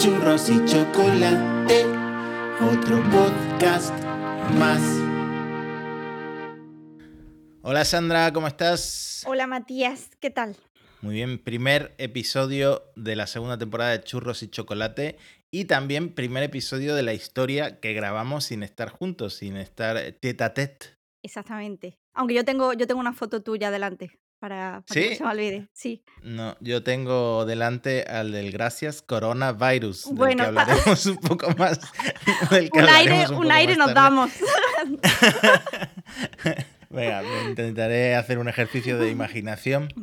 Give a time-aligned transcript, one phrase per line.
[0.00, 1.84] churros y chocolate,
[2.58, 3.92] otro podcast
[4.58, 4.80] más.
[7.60, 9.24] Hola Sandra, ¿cómo estás?
[9.26, 10.56] Hola Matías, ¿qué tal?
[11.02, 15.18] Muy bien, primer episodio de la segunda temporada de Churros y Chocolate
[15.50, 20.44] y también primer episodio de la historia que grabamos sin estar juntos, sin estar tete
[20.44, 20.86] a tete.
[21.22, 21.98] Exactamente.
[22.14, 25.10] Aunque yo tengo, yo tengo una foto tuya delante para, para que ¿Sí?
[25.10, 25.68] no se me olvide.
[25.72, 26.02] Sí.
[26.22, 31.78] No, yo tengo delante al del Gracias Coronavirus, del Bueno, que hablaremos un poco más.
[32.50, 34.30] del que Un aire, un aire nos damos.
[36.90, 39.94] Venga, intentaré hacer un ejercicio de imaginación.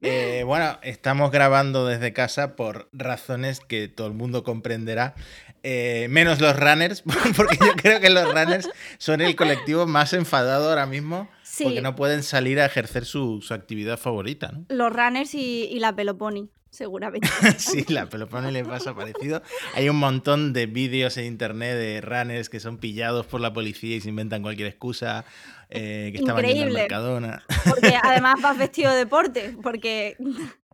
[0.00, 5.14] Eh, bueno, estamos grabando desde casa por razones que todo el mundo comprenderá,
[5.62, 7.02] eh, menos los runners,
[7.36, 11.28] porque yo creo que los runners son el colectivo más enfadado ahora mismo
[11.60, 11.64] Sí.
[11.64, 14.64] porque no pueden salir a ejercer su, su actividad favorita, ¿no?
[14.68, 17.28] Los runners y, y la peloponi, seguramente.
[17.58, 19.42] Sí, la pelopone le pasa parecido.
[19.74, 23.96] Hay un montón de vídeos en internet de runners que son pillados por la policía
[23.96, 25.24] y se inventan cualquier excusa,
[25.68, 26.80] eh, que estaban yendo al Increíble.
[26.80, 27.42] Mercadona.
[27.68, 30.16] Porque además vas vestido de deporte, porque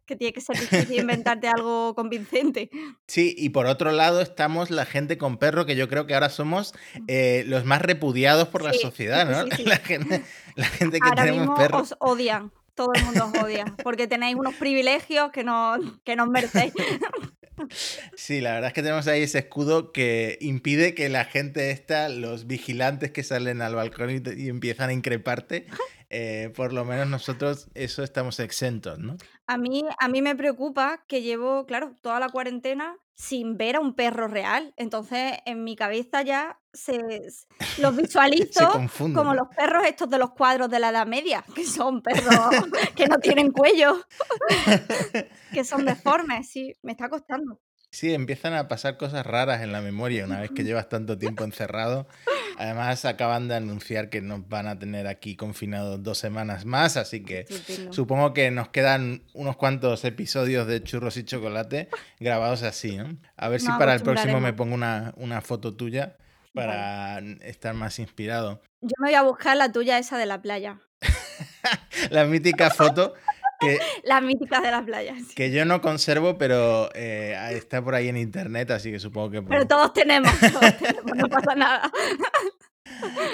[0.06, 2.70] que tiene que ser difícil inventarte algo convincente.
[3.06, 6.28] Sí, y por otro lado estamos la gente con perro, que yo creo que ahora
[6.30, 6.72] somos
[7.08, 9.44] eh, los más repudiados por la sociedad, ¿no?
[9.44, 9.64] sí, sí.
[9.64, 10.22] La, gente,
[10.54, 11.92] la gente que Ahora tenemos mismo perros.
[11.92, 12.52] os odian.
[12.74, 13.64] Todo el mundo os odia.
[13.82, 16.74] Porque tenéis unos privilegios que no, que no os merecéis.
[18.16, 22.10] Sí, la verdad es que tenemos ahí ese escudo que impide que la gente esta,
[22.10, 25.66] los vigilantes que salen al balcón y, te- y empiezan a increparte,
[26.10, 29.16] eh, por lo menos nosotros eso estamos exentos, ¿no?
[29.46, 33.80] A mí, a mí me preocupa que llevo, claro, toda la cuarentena sin ver a
[33.80, 34.74] un perro real.
[34.76, 36.98] Entonces, en mi cabeza ya se,
[37.78, 39.16] los Se visualizo confunden.
[39.16, 42.24] como los perros estos de los cuadros de la Edad Media, que son perros
[42.94, 44.04] que no tienen cuello,
[45.52, 46.48] que son deformes.
[46.48, 47.60] Sí, me está costando.
[47.90, 51.44] Sí, empiezan a pasar cosas raras en la memoria una vez que llevas tanto tiempo
[51.44, 52.06] encerrado.
[52.58, 57.22] Además, acaban de anunciar que nos van a tener aquí confinados dos semanas más, así
[57.22, 57.46] que
[57.90, 61.88] supongo que nos quedan unos cuantos episodios de churros y chocolate
[62.20, 63.16] grabados así, ¿no?
[63.36, 66.16] A ver si para el próximo me pongo una, una foto tuya
[66.52, 68.62] para estar más inspirado.
[68.80, 70.80] Yo me voy a buscar la tuya esa de la playa.
[72.10, 73.14] La mítica foto
[73.60, 75.14] que, Las míticas de la playa.
[75.16, 75.34] sí.
[75.34, 79.42] que yo no conservo, pero eh, está por ahí en internet, así que supongo que...
[79.42, 81.90] Pero todos tenemos, todos tenemos, no pasa nada.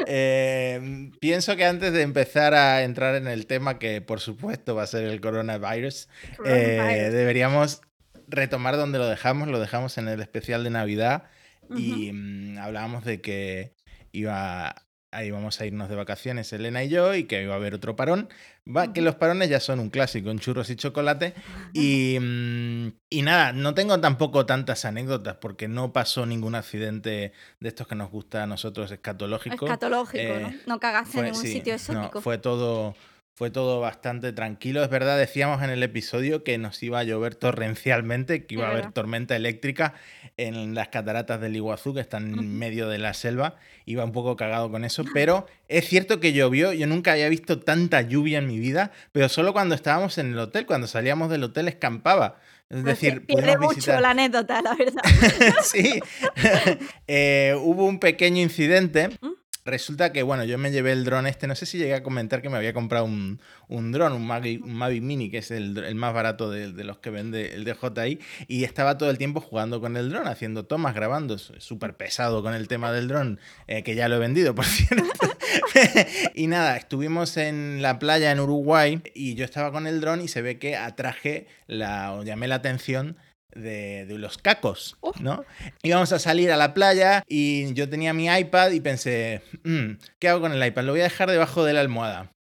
[0.07, 4.83] Eh, pienso que antes de empezar a entrar en el tema, que por supuesto va
[4.83, 6.09] a ser el coronavirus,
[6.45, 7.83] eh, deberíamos
[8.27, 9.49] retomar donde lo dejamos.
[9.49, 11.25] Lo dejamos en el especial de Navidad
[11.71, 13.75] y mm, hablábamos de que
[14.11, 14.75] iba,
[15.13, 17.95] ahí íbamos a irnos de vacaciones Elena y yo y que iba a haber otro
[17.95, 18.29] parón.
[18.67, 21.35] Va, que los parones ya son un clásico en churros y chocolate.
[21.73, 27.69] Y, mm, y nada, no tengo tampoco tantas anécdotas porque no pasó ningún accidente de
[27.69, 29.67] estos que nos gusta a nosotros escatológico.
[29.67, 30.49] Escatológico, ¿no?
[30.49, 32.21] Eh, No cagaste en ningún sí, sitio no, exótico.
[32.21, 32.95] fue todo
[33.35, 34.85] fue todo bastante tranquilo.
[34.85, 38.71] Es verdad, decíamos en el episodio que nos iba a llover torrencialmente, que iba a
[38.71, 39.95] haber tormenta eléctrica
[40.37, 43.57] en las cataratas del Iguazú, que están en medio de la selva.
[43.87, 46.73] Iba un poco cagado con eso, pero es cierto que llovió.
[46.73, 50.39] Yo nunca había visto tanta lluvia en mi vida, pero solo cuando estábamos en el
[50.39, 52.37] hotel, cuando salíamos del hotel escampaba.
[52.69, 55.03] Es Pues decir, pierde mucho visitar- la anécdota, la verdad.
[55.63, 56.01] sí.
[57.07, 59.09] Eh, hubo un pequeño incidente.
[59.21, 59.29] ¿Mm?
[59.65, 61.47] Resulta que, bueno, yo me llevé el dron este.
[61.47, 64.65] No sé si llegué a comentar que me había comprado un, un dron, un Mavic,
[64.65, 67.65] un Mavic Mini, que es el, el más barato de, de los que vende el
[67.65, 68.19] DJI.
[68.49, 71.39] Y estaba todo el tiempo jugando con el dron, haciendo tomas, grabando.
[71.39, 75.37] Súper pesado con el tema del dron, eh, que ya lo he vendido, por cierto.
[76.35, 80.29] y nada, estuvimos en la playa en Uruguay y yo estaba con el dron y
[80.29, 83.17] se ve que atraje la, o llamé la atención
[83.55, 84.97] de, de los cacos.
[85.21, 85.45] ¿no?
[85.83, 90.29] Íbamos a salir a la playa y yo tenía mi iPad y pensé, "Mm, ¿qué
[90.29, 90.85] hago con el iPad?
[90.85, 92.33] Lo voy a dejar debajo de la almohada.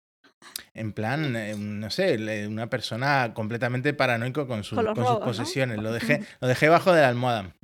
[0.73, 2.17] En plan, eh, no sé,
[2.49, 5.79] una persona completamente paranoico con, su- Con sus posesiones.
[5.79, 7.55] Lo dejé, lo dejé debajo de la almohada.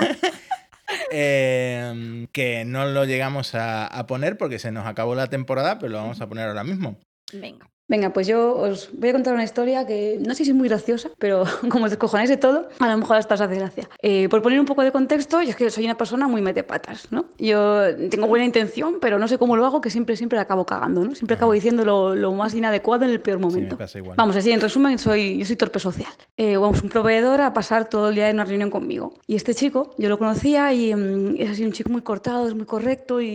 [1.11, 5.91] Em, que no lo llegamos a, a poner porque se nos acabó la temporada, pero
[5.94, 6.97] lo vamos a poner ahora mismo.
[7.33, 7.67] Venga.
[7.89, 10.67] Venga, pues yo os voy a contar una historia que no sé si es muy
[10.67, 13.87] graciosa, pero como os descojonáis de todo, a lo mejor hasta os hace gracia.
[14.01, 17.11] Eh, por poner un poco de contexto, yo es que soy una persona muy metepatas,
[17.11, 17.25] ¿no?
[17.37, 20.65] Yo tengo buena intención, pero no sé cómo lo hago, que siempre, siempre la acabo
[20.65, 21.15] cagando, ¿no?
[21.15, 23.77] Siempre acabo diciendo lo, lo más inadecuado en el peor Sí, me momento.
[23.77, 24.17] pasa igual.
[24.17, 26.11] Vamos, así en resumen, soy, yo soy torpe social.
[26.35, 29.13] Eh, vamos, un proveedor a pasar todo el día en una reunión conmigo.
[29.27, 32.53] Y este chico, yo lo conocía y mm, es así un chico muy cortado, es
[32.53, 33.27] muy correcto y,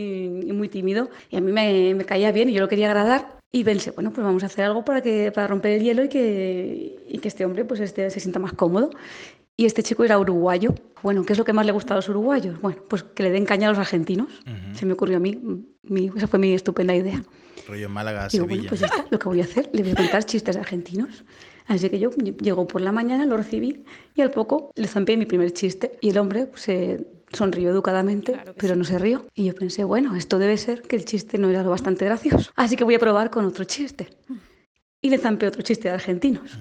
[0.46, 1.08] y muy tímido.
[1.30, 3.40] Y a mí me, me caía bien y yo lo quería agradar.
[3.54, 6.08] Y pensé, bueno, pues vamos a hacer algo para, que, para romper el hielo y
[6.08, 8.90] que, y que este hombre pues este, se sienta más cómodo.
[9.58, 10.74] Y este chico era uruguayo.
[11.02, 12.58] Bueno, ¿qué es lo que más le gusta a los uruguayos?
[12.62, 14.28] Bueno, pues que le den caña a los argentinos.
[14.46, 14.74] Ujú.
[14.74, 15.38] Se me ocurrió a mí,
[15.82, 17.22] mi- esa fue mi estupenda idea.
[17.68, 18.68] Rollo Málaga, Digo, bueno, Sevilla.
[18.70, 21.22] pues ya está, lo que voy a hacer, le voy a contar chistes argentinos.
[21.66, 23.84] Así que yo llego por la mañana, lo recibí
[24.14, 25.98] y al poco le zampé mi primer chiste.
[26.00, 29.26] Y el hombre pues, se sonrió educadamente, Claro pero no se rió.
[29.34, 32.50] Y yo pensé, bueno, esto debe ser que el chiste no era lo bastante gracioso.
[32.56, 34.08] Así que voy a probar con otro chiste.
[35.00, 36.58] Y le zampé otro chiste de argentinos.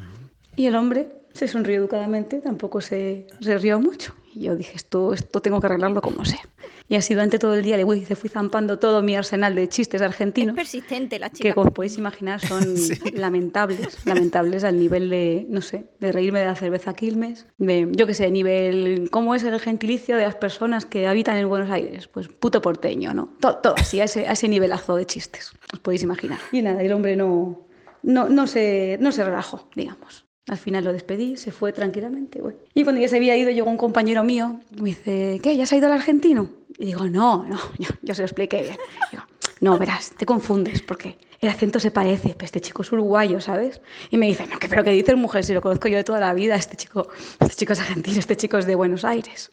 [0.55, 4.15] Y el hombre se sonrió educadamente, tampoco se, se rió mucho.
[4.33, 6.39] Y yo dije, esto, esto tengo que arreglarlo como sea.
[6.87, 10.01] Y así durante todo el día le fui, fui zampando todo mi arsenal de chistes
[10.01, 11.53] Es argentinos persistente la que chica.
[11.53, 12.63] como podéis imaginar son
[13.13, 18.07] lamentables, lamentables al nivel de, no sé, de reírme de la cerveza Quilmes, de, yo
[18.07, 22.07] qué sé, nivel, ¿cómo es el gentilicio de las personas que habitan en Buenos Aires?
[22.07, 23.35] Pues puto porteño, ¿no?
[23.39, 26.39] Todo, todo así, a ese, a ese nivelazo de chistes, os podéis imaginar.
[26.51, 27.67] Y nada, el hombre no,
[28.03, 30.25] no, no, se, no se relajó, digamos.
[30.51, 32.41] Al final lo despedí, se fue tranquilamente.
[32.73, 35.55] Y cuando ya se había ido, llegó un compañero mío, me dice, ¿qué?
[35.55, 36.49] ¿Ya se ha ido al argentino?
[36.77, 38.77] Y digo, no, no, yo, se lo expliqué bien.
[39.11, 39.23] Digo,
[39.61, 43.79] no, verás, te confundes porque el acento se parece, pero este chico es uruguayo, ¿sabes?
[44.09, 45.45] Y me dice, no, que, pero ¿qué dices mujer?
[45.45, 47.07] Si lo conozco yo de toda la vida, este chico,
[47.39, 49.51] este chico es argentino, este chico es de Buenos Aires.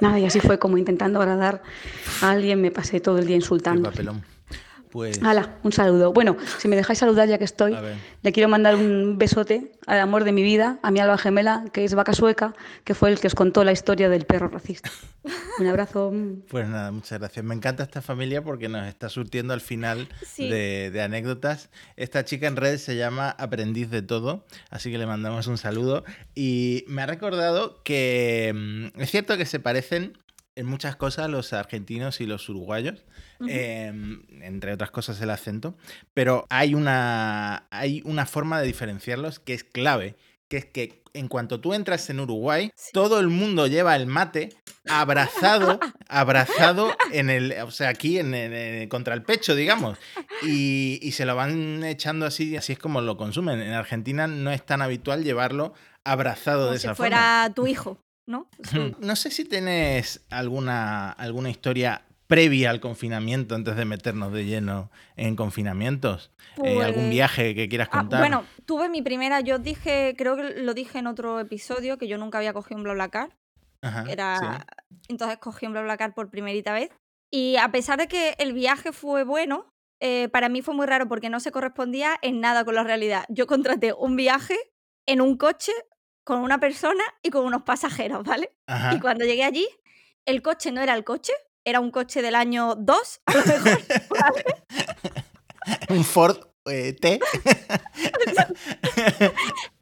[0.00, 1.60] Nada, y así fue como intentando agradar
[2.22, 3.90] a alguien, me pasé todo el día Qué insultando.
[3.90, 4.22] papelón.
[4.94, 5.20] Pues.
[5.24, 6.12] Hala, un saludo.
[6.12, 7.76] Bueno, si me dejáis saludar ya que estoy,
[8.22, 11.84] le quiero mandar un besote al amor de mi vida, a mi alba gemela, que
[11.84, 12.54] es Vaca Sueca,
[12.84, 14.88] que fue el que os contó la historia del perro racista.
[15.58, 16.12] Un abrazo.
[16.48, 17.44] Pues nada, muchas gracias.
[17.44, 20.48] Me encanta esta familia porque nos está surtiendo al final Sí.
[20.48, 21.70] de, de anécdotas.
[21.96, 26.04] Esta chica en red se llama Aprendiz de Todo, así que le mandamos un saludo.
[26.36, 28.52] Y me ha recordado que
[28.94, 30.16] mm, es cierto que se parecen
[30.56, 33.04] en muchas cosas los argentinos y los uruguayos,
[33.48, 33.92] eh,
[34.42, 35.76] entre otras cosas el acento,
[36.12, 40.16] pero hay una, hay una forma de diferenciarlos que es clave,
[40.48, 42.90] que es que en cuanto tú entras en Uruguay, Sí.
[42.92, 44.50] todo el mundo lleva el mate
[44.88, 45.78] abrazado,
[46.08, 49.96] abrazado en el, o sea, aquí en, contra el pecho, digamos,
[50.42, 53.60] y, y se lo van echando así, así es como lo consumen.
[53.60, 55.74] En Argentina no es tan habitual llevarlo
[56.04, 58.48] abrazado Como de si esa fuera tu hijo, ¿no?
[58.64, 58.96] forma.
[59.00, 64.90] No sé si tenés alguna, alguna historia previa al confinamiento antes de meternos de lleno
[65.16, 66.30] en confinamientos.
[66.64, 68.20] Eh, ¿Algún Pues- viaje que quieras Ah, contar?
[68.20, 72.16] bueno, tuve mi primera, yo dije, creo que lo dije en otro episodio, que yo
[72.16, 73.36] nunca había cogido un BlaBlaCar.
[73.82, 74.38] Ajá, Era,
[74.88, 74.96] sí.
[75.08, 76.90] Entonces cogí un BlaBlaCar por primerita vez.
[77.30, 79.66] Y a pesar de que el viaje fue bueno,
[80.00, 83.24] eh, para mí fue muy raro porque no se correspondía en nada con la realidad.
[83.28, 84.56] Yo contraté un viaje
[85.06, 85.72] en un coche
[86.24, 88.56] con una persona y con unos pasajeros, ¿vale?
[88.66, 88.94] Ajá.
[88.94, 89.68] Y cuando llegué allí,
[90.26, 91.32] el coche no era el coche,
[91.64, 93.82] era un coche del año 2, a lo mejor.
[94.10, 94.44] ¿vale?
[95.88, 97.20] Un Ford eh, T.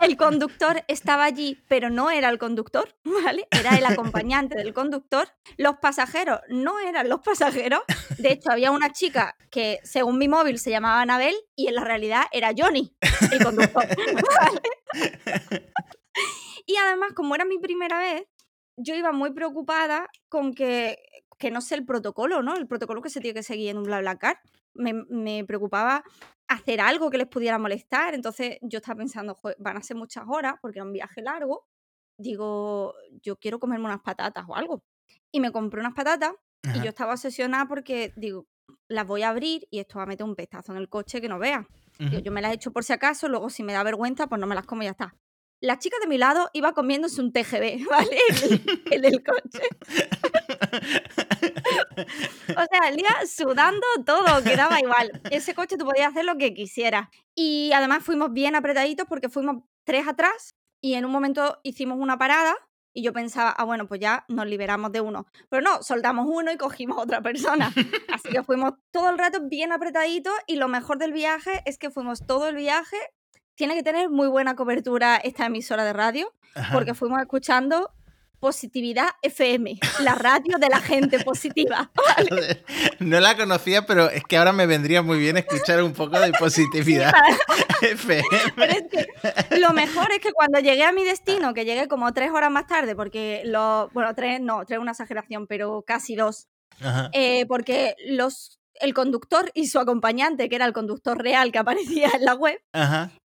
[0.01, 3.47] El conductor estaba allí, pero no era el conductor, ¿vale?
[3.51, 5.29] Era el acompañante del conductor.
[5.57, 7.83] Los pasajeros no eran los pasajeros.
[8.19, 11.85] De hecho, había una chica que, según mi móvil, se llamaba Anabel y en la
[11.85, 12.97] realidad era Johnny,
[13.31, 13.87] el conductor.
[13.87, 14.61] ¿vale?
[16.67, 18.25] Y además, como era mi primera vez,
[18.77, 20.99] yo iba muy preocupada con que,
[21.39, 22.57] que no sé el protocolo, ¿no?
[22.57, 24.39] El protocolo que se tiene que seguir en un BlaBlaCar.
[24.75, 26.05] Me, me preocupaba
[26.49, 28.15] hacer algo que les pudiera molestar.
[28.15, 31.67] Entonces yo estaba pensando, "Joder, van a ser muchas horas porque era un viaje largo.
[32.19, 34.85] Digo, yo quiero comerme unas patatas o algo.
[35.33, 36.33] Y me compré unas patatas
[36.73, 38.47] y yo estaba obsesionada porque digo,
[38.89, 41.29] las voy a abrir y esto va a meter un pestazo en el coche que
[41.29, 41.67] no vea.
[41.99, 44.47] Digo, yo me las echo por si acaso, luego si me da vergüenza, pues no
[44.47, 45.15] me las como y ya está.
[45.63, 48.19] La chica de mi lado iba comiéndose un TGV, ¿vale?
[48.43, 49.63] El, el del coche.
[52.49, 55.21] O sea, el día sudando todo, quedaba igual.
[55.31, 57.09] Ese coche tú podías hacer lo que quisieras.
[57.35, 62.19] Y además fuimos bien apretaditos porque fuimos tres atrás y en un momento hicimos una
[62.19, 62.55] parada
[62.95, 65.27] Y yo pensaba, ah, bueno, pues ya nos liberamos de uno.
[65.49, 67.73] Pero no, soldamos uno y cogimos otra persona.
[68.13, 71.91] Así que fuimos todo el rato bien apretaditos y lo mejor del viaje es que
[71.91, 72.99] fuimos todo el viaje.
[73.55, 76.33] Tiene que tener muy buena cobertura esta emisora de radio,
[76.73, 77.91] porque fuimos escuchando
[78.43, 81.93] Positividad FM, la radio de la gente positiva.
[82.99, 86.33] No la conocía, pero es que ahora me vendría muy bien escuchar un poco de
[86.33, 87.13] positividad
[87.83, 88.25] FM.
[89.61, 92.67] lo mejor es que cuando llegué a mi destino, que llegué como tres horas más
[92.67, 96.49] tarde, porque los, bueno, tres, no, tres es una exageración, pero casi dos,
[97.13, 102.11] eh, porque los el conductor y su acompañante, que era el conductor real que aparecía
[102.15, 102.61] en la web,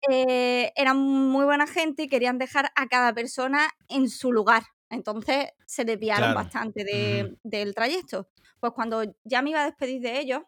[0.09, 4.63] eh, eran muy buena gente y querían dejar a cada persona en su lugar.
[4.89, 8.29] Entonces se desviaron bastante del trayecto.
[8.59, 10.43] Pues cuando ya me iba a despedir de ellos,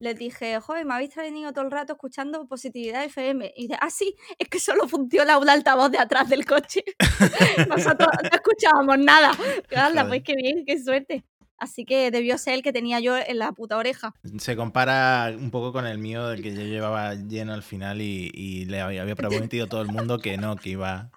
[0.00, 3.52] les dije, joder, me habéis traído todo el rato escuchando positividad FM.
[3.56, 6.84] Y dice, ah, sí, es que solo funciona un altavoz de atrás del coche.
[7.68, 9.30] Nosotros no escuchábamos nada.
[9.76, 11.24] Anda, pues qué bien, qué suerte.
[11.64, 14.14] Así que debió ser el que tenía yo en la puta oreja.
[14.38, 18.66] Se compara un poco con el mío, del que yo llevaba lleno al final y,
[18.66, 21.10] le había, había prometido a todo el mundo que no, que iba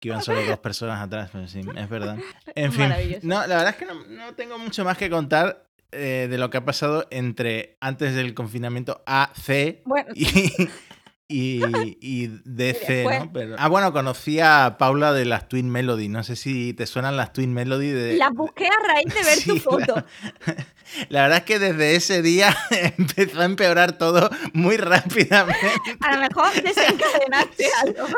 [0.00, 2.16] que iban solo dos personas atrás, pero sí, es verdad.
[2.54, 2.88] En fin,
[3.22, 6.56] no, la verdad es que no, tengo mucho más que contar eh, de lo que
[6.56, 9.82] ha pasado entre antes del confinamiento A, C
[10.14, 10.50] y,
[11.30, 13.32] y, DC, ¿no?
[13.32, 16.08] Pero, ah, bueno, conocí a Paula de las Twin Melody.
[16.08, 17.90] No sé si te suenan las Twin Melody.
[17.90, 18.16] De...
[18.16, 20.04] Las busqué a raíz de ver tu foto.
[21.08, 22.56] La, verdad es que desde ese día
[22.98, 25.68] empezó a empeorar todo muy rápidamente.
[26.00, 28.08] A lo mejor desencadenaste algo.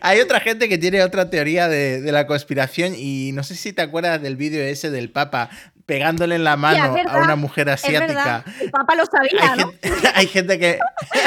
[0.00, 3.74] Hay otra gente que tiene otra teoría de, de, la conspiración y no sé si
[3.74, 5.50] te acuerdas del vídeo ese del Papa
[5.90, 8.44] pegándole en la mano a una mujer asiática.
[8.60, 9.72] El Papa lo sabía, hay, ¿no?
[9.72, 10.78] gente, hay gente que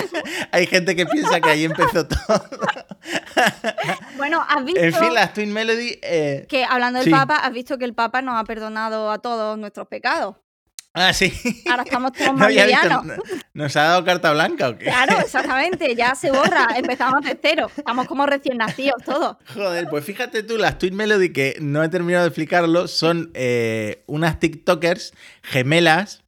[0.51, 2.46] hay gente que piensa que ahí empezó todo.
[4.15, 4.79] bueno, has visto.
[4.79, 6.00] En fin, las Twin Melody.
[6.01, 9.58] Eh, que hablando del Papa, has visto que el Papa nos ha perdonado a todos
[9.58, 10.38] nuestros pecados.
[10.93, 11.33] Ah, sí.
[11.67, 13.03] Ahora estamos todos más livianos.
[13.53, 14.85] ¿Nos ha dado carta blanca o qué?
[14.85, 15.95] Claro, exactamente.
[15.95, 16.67] Ya se borra.
[16.75, 17.69] Empezamos de cero.
[17.75, 19.38] Estamos como recién nacidos todos.
[19.53, 24.03] Joder, pues fíjate tú, las Twin Melody, que no he terminado de explicarlo, son eh,
[24.05, 26.23] unas TikTokers gemelas.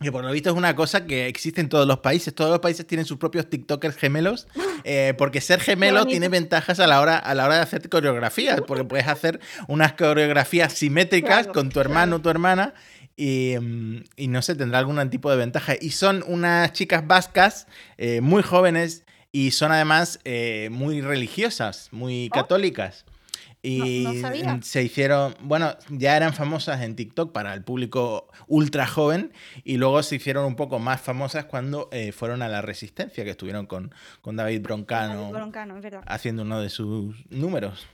[0.00, 2.34] Que por lo visto es una cosa que existe en todos los países.
[2.34, 4.46] Todos los países tienen sus propios TikTokers gemelos.
[4.84, 8.62] Eh, porque ser gemelo tiene ventajas a la, hora, a la hora de hacer coreografías.
[8.62, 12.74] Porque puedes hacer unas coreografías simétricas con tu hermano o tu hermana.
[13.16, 15.74] Mm, y, no sé, tendrá algún tipo de ventaja.
[15.80, 17.66] Y son unas chicas vascas
[17.98, 22.34] eh, muy jóvenes y son además eh, muy religiosas, muy oh.
[22.34, 23.04] católicas.
[23.64, 24.22] Y
[24.62, 30.02] se hicieron, bueno, ya eran famosas en TikTok para el público ultra joven y luego
[30.02, 33.94] se hicieron un poco más famosas cuando eh, fueron a la Resistencia, que estuvieron con,
[34.20, 35.30] con David Broncano,
[36.06, 37.86] haciendo uno de sus números.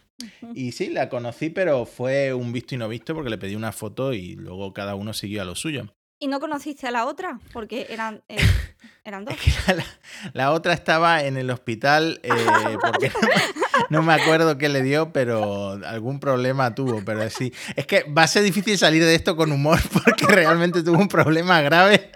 [0.54, 3.72] Y sí, la conocí, pero fue un visto y no visto porque le pedí una
[3.72, 5.87] foto y luego cada uno siguió a lo suyo.
[6.20, 7.38] ¿Y no conociste a la otra?
[7.52, 8.38] Porque eran, eh,
[9.04, 9.37] eran dos.
[10.32, 12.32] la, otra estaba en el hospital eh,
[12.80, 13.12] porque
[13.88, 17.04] no, me acuerdo qué le dio, pero algún problema tuvo.
[17.04, 20.82] Pero sí, es que va a ser difícil salir de esto con humor porque realmente
[20.82, 22.10] tuvo un problema grave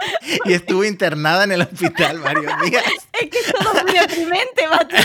[0.47, 2.85] y estuvo internada en el hospital varios días.
[3.13, 4.97] Es que es todo muy deprimente, sí.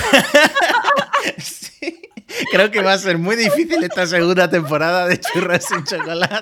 [2.57, 6.41] Creo que va a ser muy difícil esta segunda temporada de Churras sin Chocolate.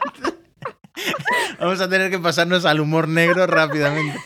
[1.59, 4.17] Vamos a tener que pasarnos al humor negro rápidamente.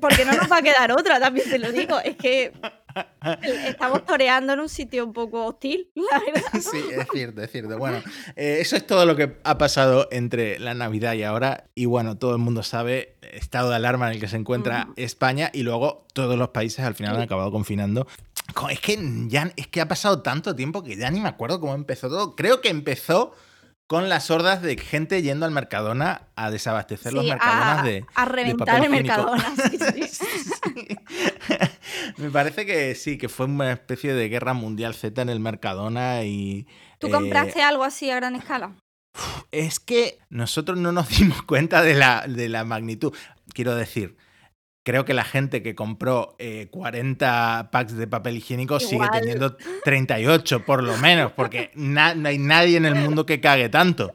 [0.00, 2.00] Porque no nos va a quedar otra, también te lo digo.
[2.00, 2.52] Es que
[3.68, 6.50] estamos toreando en un sitio un poco hostil, la verdad.
[6.54, 7.78] Sí, es cierto, es cierto.
[7.78, 8.02] Bueno,
[8.34, 11.68] eh, eso es todo lo que ha pasado entre la Navidad y ahora.
[11.76, 15.50] Y bueno, todo el mundo sabe estado de alarma en el que se encuentra España
[15.52, 18.08] y luego todos los países al final han acabado confinando
[18.70, 18.98] es que
[19.28, 22.34] ya es que ha pasado tanto tiempo que ya ni me acuerdo cómo empezó todo.
[22.34, 23.32] Creo que empezó
[23.88, 28.04] con las hordas de gente yendo al Mercadona a desabastecer los Mercadonas de.
[28.14, 29.44] A reventar el Mercadona.
[32.18, 36.22] Me parece que sí, que fue una especie de guerra mundial Z en el Mercadona
[36.24, 36.66] y.
[36.98, 38.74] ¿Tú compraste eh, algo así a gran escala?
[39.52, 43.14] Es que nosotros no nos dimos cuenta de la, de la magnitud.
[43.54, 44.18] Quiero decir,
[44.88, 46.34] creo que la gente que compró
[46.70, 49.54] 40 eh, packs de papel higiénico sigue teniendo
[49.84, 54.14] 38 por lo menos, porque no hay nadie en el mundo que cague tanto.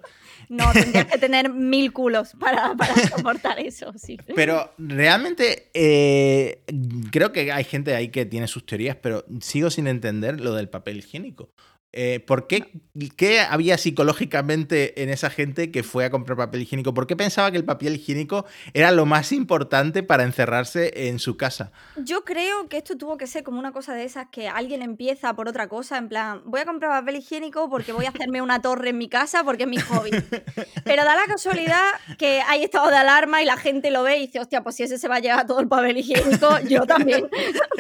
[0.50, 2.74] No, tendrías que tener mil culos para,
[3.15, 4.18] soportar eso, sí.
[4.36, 6.63] Pero realmente eh,
[7.12, 10.70] creo que hay gente ahí que tiene sus teorías, pero sigo sin entender lo del
[10.70, 11.51] papel higiénico.
[11.96, 12.72] Eh, ¿Por qué,
[13.16, 16.94] qué había psicológicamente en esa gente que fue a comprar papel higiénico?
[16.96, 21.38] ¿Por qué pensaba que el papel higiénico era lo más importante para encerrarse en su
[21.38, 21.72] casa?
[21.98, 25.36] Yo creo que esto tuvo que ser como una cosa de esas que alguien empieza
[25.36, 28.60] por otra cosa, en plan, voy a comprar papel higiénico porque voy a hacerme una
[28.60, 30.10] torre en mi casa porque es mi hobby.
[30.84, 31.84] Pero da la casualidad
[32.18, 34.84] que hay estado de alarma y la gente lo ve y dice, hostia, pues si
[34.84, 37.30] ese se va a llevar todo el papel higiénico, yo también.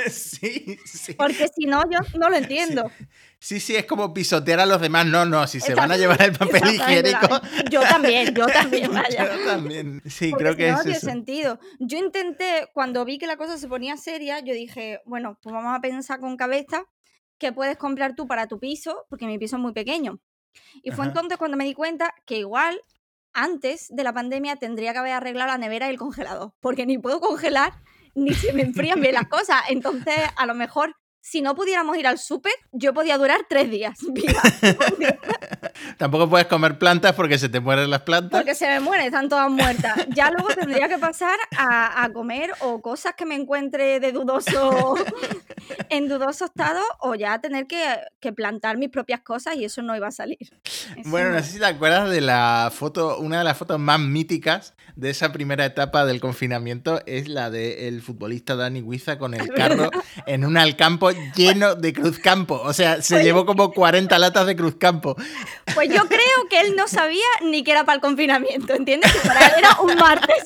[0.09, 1.13] Sí, sí.
[1.13, 2.91] Porque si no, yo no lo entiendo.
[2.97, 3.05] Sí,
[3.43, 5.05] sí, es como pisotear a los demás.
[5.05, 7.27] No, no, si se van a llevar el papel higiénico.
[7.69, 9.35] Yo también, yo también, vaya.
[9.35, 10.01] Yo también.
[10.05, 11.07] Sí, Porque creo que no, es tiene eso.
[11.07, 11.59] sentido.
[11.79, 15.75] Yo intenté, cuando vi que la cosa se ponía seria, yo dije, bueno, pues vamos
[15.75, 16.85] a pensar con cabeza
[17.37, 20.21] qué puedes comprar tú para tu piso, porque mi piso es muy pequeño.
[20.81, 22.79] Y fue entonces cuando me di cuenta que igual
[23.33, 26.97] antes de la pandemia tendría que haber arreglado la nevera y el congelador, porque ni
[26.97, 27.73] puedo congelar
[28.15, 29.63] ni se me enfrían bien las cosas.
[29.69, 30.95] Entonces, a lo mejor,
[31.25, 34.41] si no pudiéramos ir al súper, yo podía durar tres días viva.
[35.97, 38.41] Tampoco puedes comer plantas porque se te mueren las plantas.
[38.41, 40.05] Porque se me mueren, están todas muertas.
[40.09, 44.95] Ya luego tendría que pasar a, a comer o cosas que me encuentre de dudoso
[45.89, 47.81] en dudoso estado o ya tener que,
[48.19, 50.59] que plantar mis propias cosas y eso no iba a salir.
[50.97, 51.39] Eso Bueno, no.
[51.39, 55.31] sé si te acuerdas de la foto, una de las fotos más míticas de esa
[55.31, 59.89] primera etapa del confinamiento es la del futbolista Dani Huiza con el carro
[60.27, 62.61] en un alcampo lleno de cruzcampo.
[62.61, 65.15] O sea, se llevó como 40 latas de cruzcampo.
[65.73, 69.11] Pues yo creo que él no sabía ni que era para el confinamiento, ¿entiendes?
[69.11, 70.45] Que para él era un martes.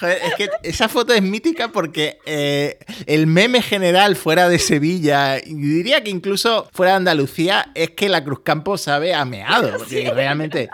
[0.00, 5.38] Joder, es que esa foto es mítica porque eh, el meme general fuera de Sevilla,
[5.38, 9.78] y diría que incluso fuera de Andalucía, es que la Cruzcampo sabe a meado.
[9.78, 10.68] Porque realmente.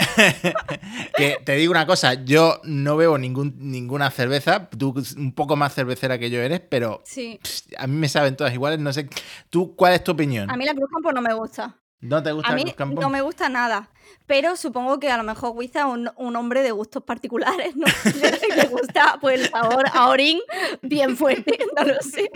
[1.16, 5.74] que te digo una cosa, yo no bebo ningún, ninguna cerveza, tú un poco más
[5.74, 7.38] cervecera que yo eres, pero Sí.
[7.42, 9.08] pff, a mí me saben todas iguales, no sé.
[9.50, 10.50] ¿Tú cuál es tu opinión?
[10.50, 11.76] A mí la Cruz Campo no me gusta.
[12.02, 13.00] ¿No te gusta A la mí Cruzcampo?
[13.00, 13.90] no me gusta nada.
[14.26, 17.84] Pero supongo que a lo mejor Wiza es un, un hombre de gustos particulares, ¿no?
[18.56, 20.40] Le gusta pues el sabor a orín
[20.82, 21.58] bien fuerte.
[21.76, 22.30] No lo sé.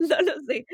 [0.00, 0.66] No lo sé.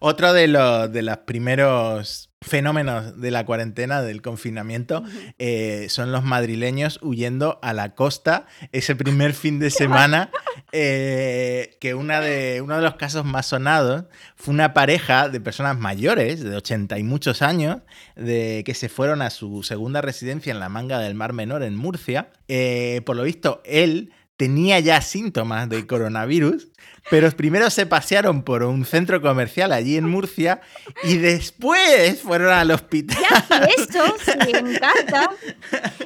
[0.00, 5.02] Otro de los, de los primeros fenómenos de la cuarentena, del confinamiento,
[5.38, 10.30] eh, son los madrileños huyendo a la costa ese primer fin de semana,
[10.72, 14.04] eh, que una de, uno de los casos más sonados
[14.36, 17.78] fue una pareja de personas mayores, de 80 y muchos años,
[18.14, 21.76] de, que se fueron a su segunda residencia en la manga del Mar Menor, en
[21.76, 22.28] Murcia.
[22.48, 26.68] Eh, por lo visto, él tenía ya síntomas de coronavirus,
[27.10, 30.60] pero primero se pasearon por un centro comercial allí en Murcia
[31.02, 33.16] y después fueron al hospital.
[33.20, 35.30] Ya hace eso, sí, me encanta.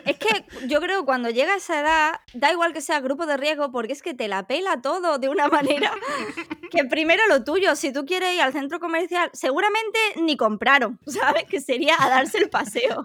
[0.05, 3.37] Es que yo creo que cuando llega esa edad, da igual que sea grupo de
[3.37, 5.93] riesgo, porque es que te la pela todo de una manera
[6.71, 11.45] que primero lo tuyo, si tú quieres ir al centro comercial, seguramente ni compraron, ¿sabes?
[11.49, 13.05] Que sería a darse el paseo.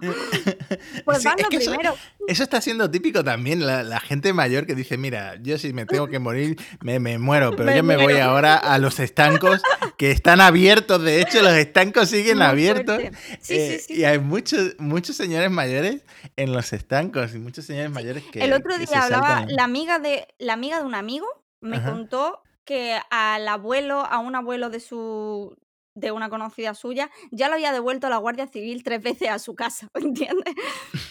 [1.04, 1.96] Pues Sí, van es lo que eso- primero.
[2.26, 5.84] Eso está siendo típico también, la, la gente mayor que dice, mira, yo si me
[5.84, 9.62] tengo que morir, me, me muero, pero Me yo me voy ahora a los estancos
[9.96, 13.00] que están abiertos, de hecho los estancos siguen Muy abiertos.
[13.40, 14.00] Sí, eh, sí, sí.
[14.00, 16.02] Y hay muchos, muchos señores mayores
[16.36, 18.42] en los estancos y muchos señores mayores que...
[18.42, 19.56] el otro día hablaba saltan.
[19.56, 21.26] la amiga de la amiga de un amigo
[21.60, 21.92] me Ajá.
[21.92, 25.56] contó que al abuelo, a un abuelo de su
[25.94, 29.54] de una conocida suya, ya lo había devuelto la Guardia Civil tres veces a su
[29.54, 30.54] casa, ¿entiendes?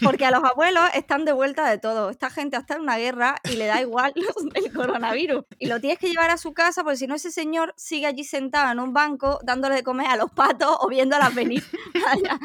[0.02, 2.10] Porque a los abuelos están de vuelta de todo.
[2.10, 4.12] Esta gente está en una guerra y le da igual
[4.54, 5.44] el coronavirus.
[5.58, 8.24] Y lo tienes que llevar a su casa porque si no ese señor sigue allí
[8.24, 11.62] sentado en un banco dándole de comer a los patos o viéndolas venir.
[11.94, 12.38] Vaya,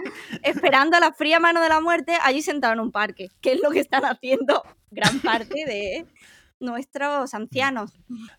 [0.44, 3.62] esperando a la fría mano de la muerte allí sentado en un parque, que es
[3.62, 6.06] lo que están haciendo gran parte de
[6.60, 7.92] nuestros ancianos.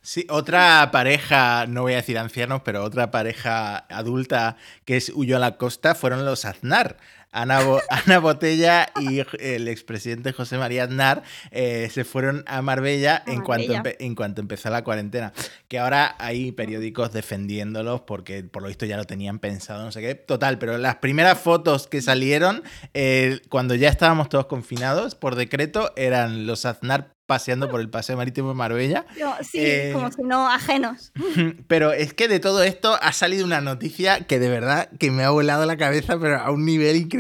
[0.03, 5.37] Sí, otra pareja, no voy a decir ancianos, pero otra pareja adulta que es huyó
[5.37, 6.99] a la costa fueron los Aznar.
[7.33, 13.23] Ana, Bo- Ana Botella y el expresidente José María Aznar eh, se fueron a Marbella,
[13.27, 13.83] A en, cuanto Marbella.
[13.83, 15.33] empe- en cuanto empezó la cuarentena.
[15.69, 20.01] Que ahora hay periódicos defendiéndolos porque por lo visto ya lo tenían pensado, no sé
[20.01, 20.15] qué.
[20.15, 22.63] Total, pero las primeras fotos que salieron
[22.95, 28.17] eh, cuando ya estábamos todos confinados por decreto eran los Aznar paseando por el paseo
[28.17, 29.07] marítimo de Marbella.
[29.43, 31.13] Sí, Eh, como si no ajenos.
[31.69, 35.23] Pero es que de todo esto ha salido una noticia que de verdad que me
[35.23, 37.20] ha volado la cabeza, pero a un nivel increíble,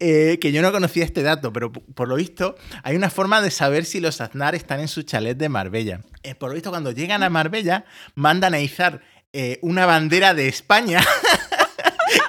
[0.00, 3.50] eh, que yo no conocía este dato, pero por lo visto hay una forma de
[3.50, 6.00] saber si los Aznar están en su chalet de Marbella.
[6.22, 9.00] Eh, por lo visto cuando llegan a Marbella mandan a izar
[9.32, 11.04] eh, una bandera de España.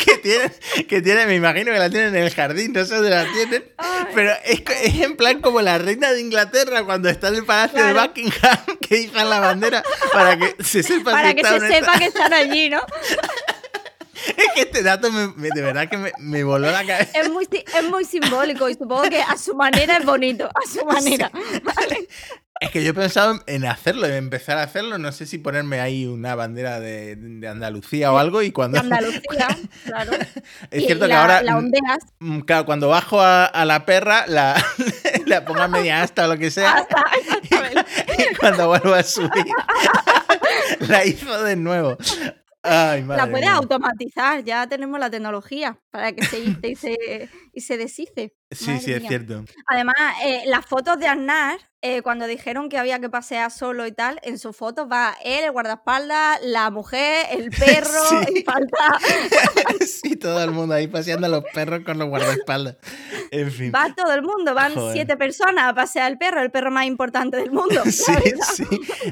[0.03, 0.51] Que tienen,
[0.87, 3.63] que tienen, me imagino que la tienen en el jardín, no sé dónde la tienen,
[3.77, 4.05] Ay.
[4.15, 7.45] pero es, que- es en plan como la reina de Inglaterra cuando está en el
[7.45, 8.07] palacio de Claro.
[8.07, 12.05] Buckingham, que izan la bandera para que se sepa Para que está se sepa que
[12.05, 12.79] están allí, ¿no?
[14.55, 17.19] que este dato me- me- de verdad que me, me voló la cabeza.
[17.19, 20.85] Es muy, es muy simbólico y supongo que a su manera es bonito, a su
[20.85, 21.31] manera.
[21.63, 22.07] ¿vale?
[22.59, 24.97] Es que yo he pensado en hacerlo, en empezar a hacerlo.
[24.97, 28.41] No sé si ponerme ahí una bandera de, de Andalucía o algo.
[28.41, 28.79] Y cuando.
[28.79, 29.47] De Andalucía,
[29.85, 30.11] claro.
[30.71, 31.43] Es Y- cierto y que ahora.
[31.43, 34.55] La ondeas mm, Claro, cuando bajo a, a la perra, la,
[35.27, 36.71] la pongo a media asta o lo que sea.
[36.73, 37.85] hasta, exactamente.
[38.31, 39.45] Y cuando vuelvo a subir,
[40.79, 41.97] la hizo de nuevo.
[42.69, 43.57] Ay, madre La puedes mía.
[43.57, 46.97] automatizar, ya tenemos la tecnología para que se hice y se,
[47.53, 48.36] y se deshice.
[48.51, 49.09] Sí, Madre sí, es mía.
[49.09, 49.43] cierto.
[49.67, 53.91] Además, eh, las fotos de Aznar, eh, cuando dijeron que había que pasear solo y
[53.91, 58.39] tal, en sus fotos va él, el guardaespaldas, la mujer, el perro, Sí.
[58.39, 58.77] y falta.
[59.85, 62.77] Sí, todo el mundo ahí paseando a los perros con los guardaespaldas.
[63.31, 63.71] En fin.
[63.75, 64.93] Va todo el mundo, van Joder.
[64.93, 67.83] siete personas a pasear al perro, el perro más importante del mundo.
[67.91, 68.13] Sí,
[68.55, 68.63] sí.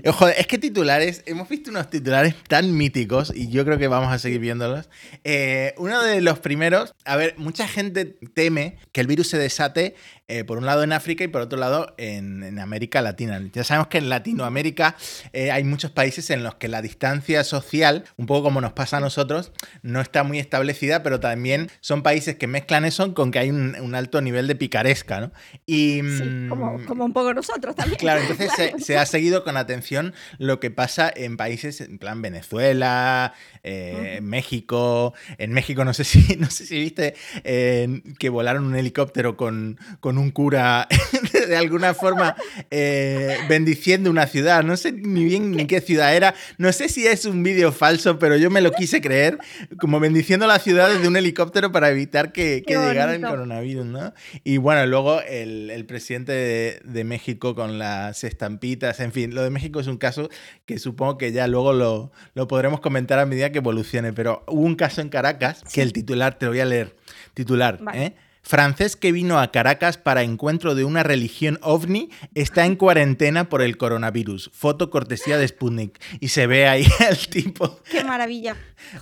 [0.03, 3.87] Eh, Joder, es que titulares, hemos visto unos titulares tan míticos y yo creo que
[3.87, 4.89] vamos a seguir viéndolos.
[5.23, 9.95] Eh, uno de los primeros, a ver, mucha gente teme que el virus se desate
[10.27, 13.39] eh, por un lado en África y por otro lado en, en América Latina.
[13.53, 14.95] Ya sabemos que en Latinoamérica
[15.33, 18.97] eh, hay muchos países en los que la distancia social, un poco como nos pasa
[18.97, 19.51] a nosotros,
[19.83, 23.75] no está muy establecida, pero también son países que mezclan eso con que hay un,
[23.79, 25.31] un alto nivel de picaresca, ¿no?
[25.67, 27.99] Y, Sí, como, mm, como un poco nosotros también.
[27.99, 32.23] Claro, entonces se, se ha seguido con atención lo que pasa en países en plan
[32.23, 35.13] Venezuela, eh, México.
[35.37, 40.14] En México no sé si, no sé si viste que volaron un helicóptero con, con
[40.17, 40.87] un cura
[41.47, 42.35] de alguna forma
[42.71, 44.63] eh, bendiciendo una ciudad.
[44.63, 46.35] No sé ni bien ni qué ciudad era.
[46.57, 49.37] No sé si es un vídeo falso, pero yo me lo quise creer,
[49.79, 54.13] como bendiciendo la ciudad desde un helicóptero para evitar que, que llegara el coronavirus, ¿no?
[54.43, 59.43] Y bueno, luego el, el presidente de, de México con las estampitas, en fin, lo
[59.43, 60.29] de México es un caso
[60.65, 64.61] que supongo que ya luego lo, lo podremos comentar a medida que evolucione, pero hubo
[64.61, 66.95] un caso en Caracas que el titular, te lo voy a leer,
[67.33, 68.05] titular, Vale.
[68.05, 68.15] ¿eh?
[68.45, 73.63] Francés que vino a Caracas para encuentro de una religión ovni está en cuarentena por
[73.63, 74.51] el coronavirus.
[74.53, 75.99] Foto cortesía de Sputnik.
[76.19, 78.55] Y se ve ahí al tipo Qué maravilla.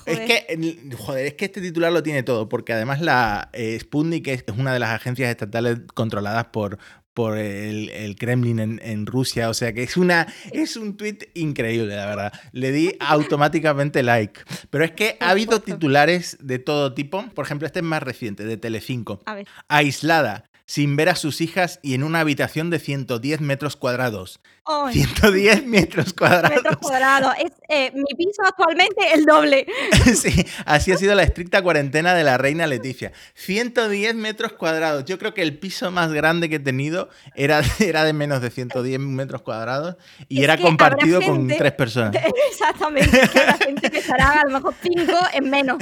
[0.06, 4.28] es que, joder, es que este titular lo tiene todo, porque además la eh, Sputnik
[4.30, 6.80] es, es una de las agencias estatales controladas por,
[7.14, 11.26] por el, el Kremlin en, en Rusia, o sea que es una es un tuit
[11.34, 12.34] increíble, la verdad.
[12.52, 14.42] Le di automáticamente like.
[14.70, 18.44] Pero es que ha habido titulares de todo tipo, por ejemplo, este es más reciente,
[18.44, 19.22] de Telecinco.
[19.26, 19.48] A ver.
[19.68, 24.40] Aislada, sin ver a sus hijas y en una habitación de 110 metros cuadrados.
[24.66, 26.56] Ay, 110 metros cuadrados.
[26.56, 27.34] metros cuadrados.
[27.38, 29.66] Es eh, mi piso actualmente el doble.
[30.14, 33.12] Sí, así ha sido la estricta cuarentena de la reina Leticia.
[33.34, 35.06] 110 metros cuadrados.
[35.06, 38.50] Yo creo que el piso más grande que he tenido era, era de menos de
[38.50, 39.96] 110 metros cuadrados
[40.30, 42.16] y Es era compartido con tres personas.
[42.52, 43.30] Exactamente.
[43.30, 45.78] Que habrá gente que estará a lo mejor cinco en menos.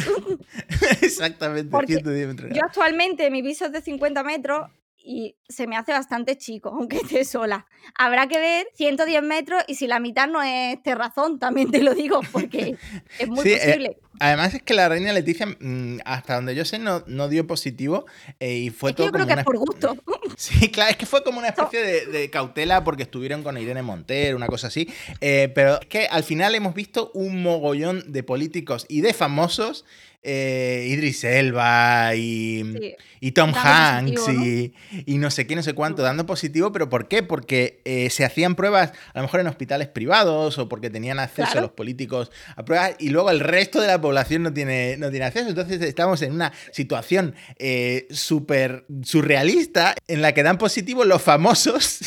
[1.02, 2.52] Exactamente, Porque 110 metros.
[2.54, 4.70] Yo actualmente mi piso es de 50 metros
[5.04, 7.66] y se me hace bastante chico, aunque esté sola.
[7.96, 11.94] Habrá que ver 110 metros y si la mitad no es terrazón, también te lo
[11.94, 12.76] digo, porque
[13.20, 13.98] es muy Sí, eh, posible.
[14.20, 18.06] Además es que la reina Leticia, mm, hasta donde yo sé, no, no dio positivo
[18.40, 19.98] eh, y fue es que todo yo creo que una es por gusto.
[20.38, 23.84] Sí, claro, es que fue como una especie de, de cautela porque estuvieron con Irene
[23.84, 24.90] Montero, una cosa así.
[25.20, 29.86] Eh, pero es que al final hemos visto un mogollón de políticos y de famosos.
[30.24, 32.96] Eh, Idris Elba y, Sí.
[33.22, 34.74] y Tom Dando Hanks positivo, y,
[35.06, 37.24] y no sé qué, no sé cuánto, dando positivo, pero ¿por qué?
[37.24, 41.52] Porque eh, se hacían pruebas a lo mejor en hospitales privados o porque tenían acceso
[41.52, 41.62] Claro.
[41.68, 45.26] los políticos a pruebas y luego el resto de la población no tiene, no tiene
[45.26, 45.50] acceso.
[45.50, 52.00] Entonces estamos en una situación eh, súper surrealista en la que dan positivo los famosos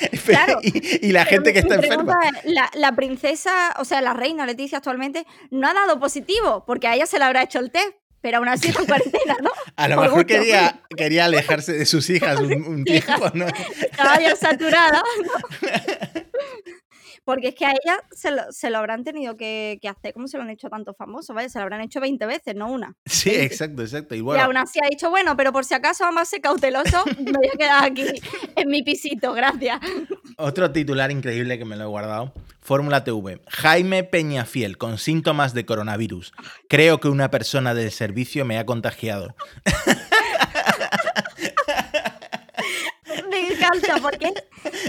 [0.26, 0.58] Claro.
[0.62, 2.14] y, y la Pero gente mi- que está mi enferma.
[2.44, 6.86] es, La, la princesa, o sea, la reina Leticia actualmente no ha dado positivo, porque
[6.88, 7.88] a ella se le habrá hecho el test,
[8.20, 9.50] pero aún así está en cuarentena, ¿no?
[9.76, 10.34] A lo por mejor gusto.
[10.38, 13.46] quería, quería alejarse de sus hijas un, un tiempo, ¿no?
[13.80, 15.02] Estaba ya saturada.
[15.22, 15.70] ¿no?
[17.24, 20.28] Porque es que a ella se lo, se lo habrán tenido que, que hacer, como
[20.28, 21.48] se lo han hecho tantos famosos, ¿vale?
[21.48, 22.96] Se lo habrán hecho 20 veces, no una.
[23.06, 23.44] Sí, 20.
[23.44, 24.14] exacto, exacto.
[24.14, 27.32] Y aún así ha dicho, bueno, pero por si acaso vamos a ser cautelosos, me
[27.32, 28.06] voy a quedar aquí
[28.56, 29.80] en mi pisito, gracias.
[30.36, 32.32] Otro titular increíble que me lo he guardado.
[32.60, 33.40] Fórmula TV.
[33.48, 36.32] Jaime Peñafiel con síntomas de coronavirus.
[36.68, 39.34] Creo que una persona del servicio me ha contagiado.
[44.02, 44.32] Porque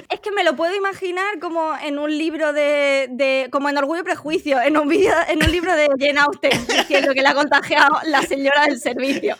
[0.10, 4.02] es que me lo puedo imaginar como en un libro de, de como en Orgullo
[4.02, 7.34] y Prejuicio, en un, video, en un libro de Jane Austen, diciendo que le ha
[7.34, 9.36] contagiado la señora del servicio.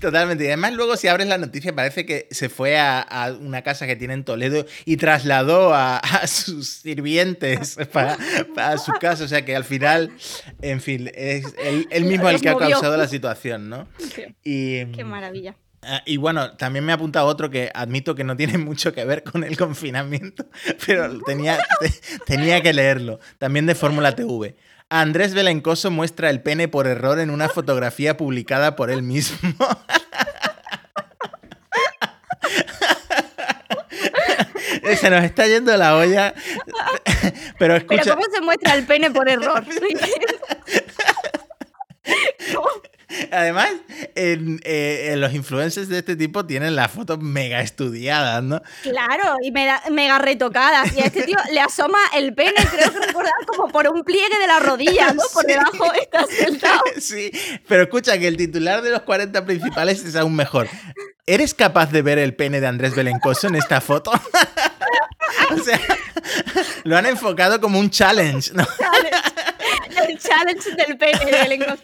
[0.00, 0.44] Totalmente.
[0.44, 3.86] Y además luego si abres la noticia parece que se fue a, a una casa
[3.86, 8.16] que tiene en Toledo y trasladó a, a sus sirvientes para,
[8.54, 9.24] para, su casa.
[9.24, 10.12] O sea que al final,
[10.62, 13.88] en fin, es él, él mismo el que ha causado la situación, ¿no?
[14.42, 15.56] Y, Qué maravilla.
[15.86, 19.04] Ah, y bueno, también me ha apuntado otro que admito que no tiene mucho que
[19.04, 20.46] ver con el confinamiento,
[20.86, 21.58] pero tenía,
[22.26, 23.20] tenía que leerlo.
[23.38, 24.56] También de Fórmula TV.
[24.90, 29.54] Andrés Belencoso muestra el pene por error en una fotografía publicada por él mismo.
[35.00, 36.34] Se nos está yendo la olla.
[37.58, 38.02] Pero escucha.
[38.02, 39.64] Pero ¿cómo se muestra el pene por error?
[43.34, 43.70] Además,
[44.14, 48.62] en, eh, en, los influencers de este tipo tienen las fotos mega estudiadas, ¿no?
[48.82, 50.96] Claro, y mega, mega retocadas.
[50.96, 54.38] Y a este tío le asoma el pene, creo que recordar, como por un pliegue
[54.38, 55.22] de la rodilla, ¿no?
[55.32, 55.48] Por sí.
[55.48, 56.80] debajo está sentado.
[57.00, 57.30] Sí,
[57.66, 60.68] pero escucha que el titular de los 40 principales es aún mejor.
[61.26, 64.12] ¿Eres capaz de ver el pene de Andrés Belencoso en esta foto?
[65.50, 65.80] o sea,
[66.84, 68.66] lo han enfocado como un challenge, ¿no?
[70.08, 71.82] El challenge del pene de Belencoso.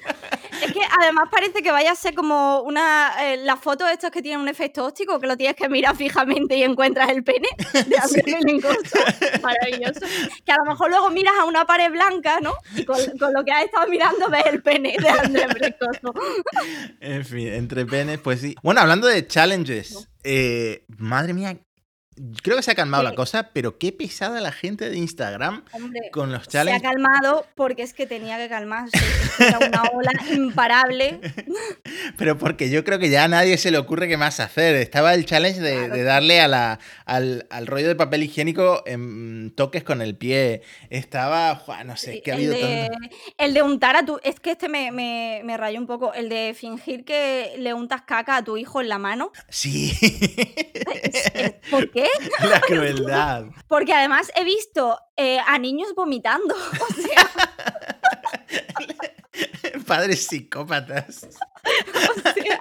[0.62, 3.12] Es que además parece que vaya a ser como una.
[3.22, 6.56] Eh, las fotos estas que tienen un efecto óptico, que lo tienes que mirar fijamente
[6.56, 9.40] y encuentras el pene de Andrés sí.
[9.42, 10.00] Maravilloso.
[10.44, 12.54] Que a lo mejor luego miras a una pared blanca, ¿no?
[12.74, 16.14] Y con, con lo que has estado mirando ves el pene de Andrés Belencoso.
[17.00, 18.54] En fin, entre penes, pues sí.
[18.62, 21.56] Bueno, hablando de challenges, eh, madre mía,
[22.42, 23.10] creo que se ha calmado sí.
[23.10, 26.80] la cosa, pero qué pesada la gente de Instagram Hombre, con los challenges.
[26.80, 28.98] Se ha calmado porque es que tenía que calmarse.
[29.38, 31.20] Era una ola imparable.
[32.16, 34.74] Pero porque yo creo que ya a nadie se le ocurre qué más hacer.
[34.76, 35.94] Estaba el challenge de, claro.
[35.94, 40.62] de darle a la, al, al, rollo de papel higiénico en toques con el pie.
[40.90, 43.16] Estaba, no sé, sí, que ha habido de, tanto...
[43.38, 44.18] el de untar a tu.
[44.22, 46.12] Es que este me, me, me rayó un poco.
[46.14, 49.32] El de fingir que le untas caca a tu hijo en la mano.
[49.48, 49.92] Sí.
[51.70, 52.08] ¿Por qué?
[52.48, 53.46] La crueldad.
[53.68, 56.54] Porque además he visto eh, a niños vomitando.
[56.80, 57.30] O sea.
[59.86, 61.28] Padres psicópatas.
[62.10, 62.58] O sea,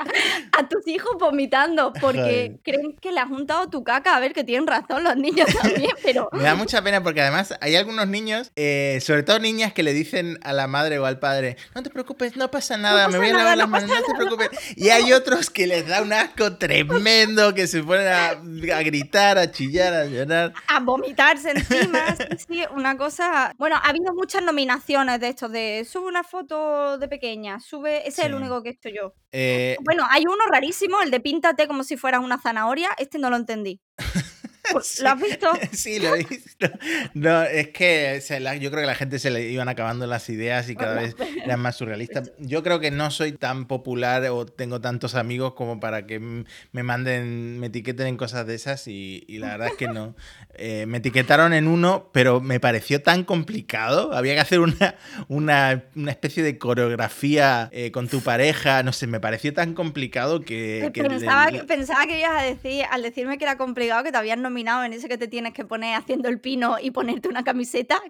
[0.58, 4.16] a tus hijos vomitando porque creen que le has juntado tu caca.
[4.16, 6.30] A ver, que tienen razón los niños también, pero.
[6.32, 9.94] Me da mucha pena porque además hay algunos niños, eh, sobre todo niñas, que le
[9.94, 13.20] dicen a la madre o al padre: No te preocupes, no pasa nada, no pasa
[13.20, 14.50] me voy a lavar las manos, no, te preocupes.
[14.76, 19.38] Y hay otros que les da un asco tremendo, que se ponen a, a gritar,
[19.38, 20.54] a chillar, a llorar.
[20.68, 22.16] A vomitarse encima.
[22.48, 23.54] sí, una cosa.
[23.58, 28.08] Bueno, ha habido muchas nominaciones de estos de sube una foto de pequeña, sube.
[28.08, 28.22] Ese sí.
[28.22, 29.14] es el único que he hecho yo.
[29.32, 29.78] Eh...
[29.82, 32.90] Bueno, hay uno rarísimo, el de píntate como si fueras una zanahoria.
[32.98, 33.82] Este no lo entendí.
[34.82, 35.48] Sí, ¿Lo has visto?
[35.72, 36.68] Sí, lo he visto.
[37.14, 40.30] No, es que la, yo creo que a la gente se le iban acabando las
[40.30, 42.32] ideas y cada vez eran más surrealistas.
[42.40, 46.84] Yo creo que no soy tan popular o tengo tantos amigos como para que me
[46.84, 50.16] manden, me etiqueten en cosas de esas y, y la verdad es que no.
[50.56, 54.14] Eh, me etiquetaron en uno, pero me pareció tan complicado.
[54.14, 54.96] Había que hacer una,
[55.28, 58.84] una, una especie de coreografía eh, con tu pareja.
[58.84, 60.90] No sé, me pareció tan complicado que...
[60.94, 61.64] que pensaba, le...
[61.64, 64.94] pensaba que ibas a decir, al decirme que era complicado, que te habían nominado en
[64.94, 68.02] ese que te tienes que poner haciendo el pino y ponerte una camiseta.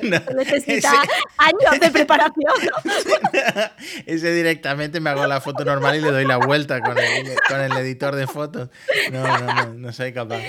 [0.00, 1.12] Que no, necesita ese...
[1.38, 2.52] años de preparación.
[2.64, 2.92] ¿no?
[4.06, 7.60] ese directamente me hago la foto normal y le doy la vuelta con el, con
[7.60, 8.70] el editor de fotos.
[9.12, 10.42] No, no, no, no soy capaz.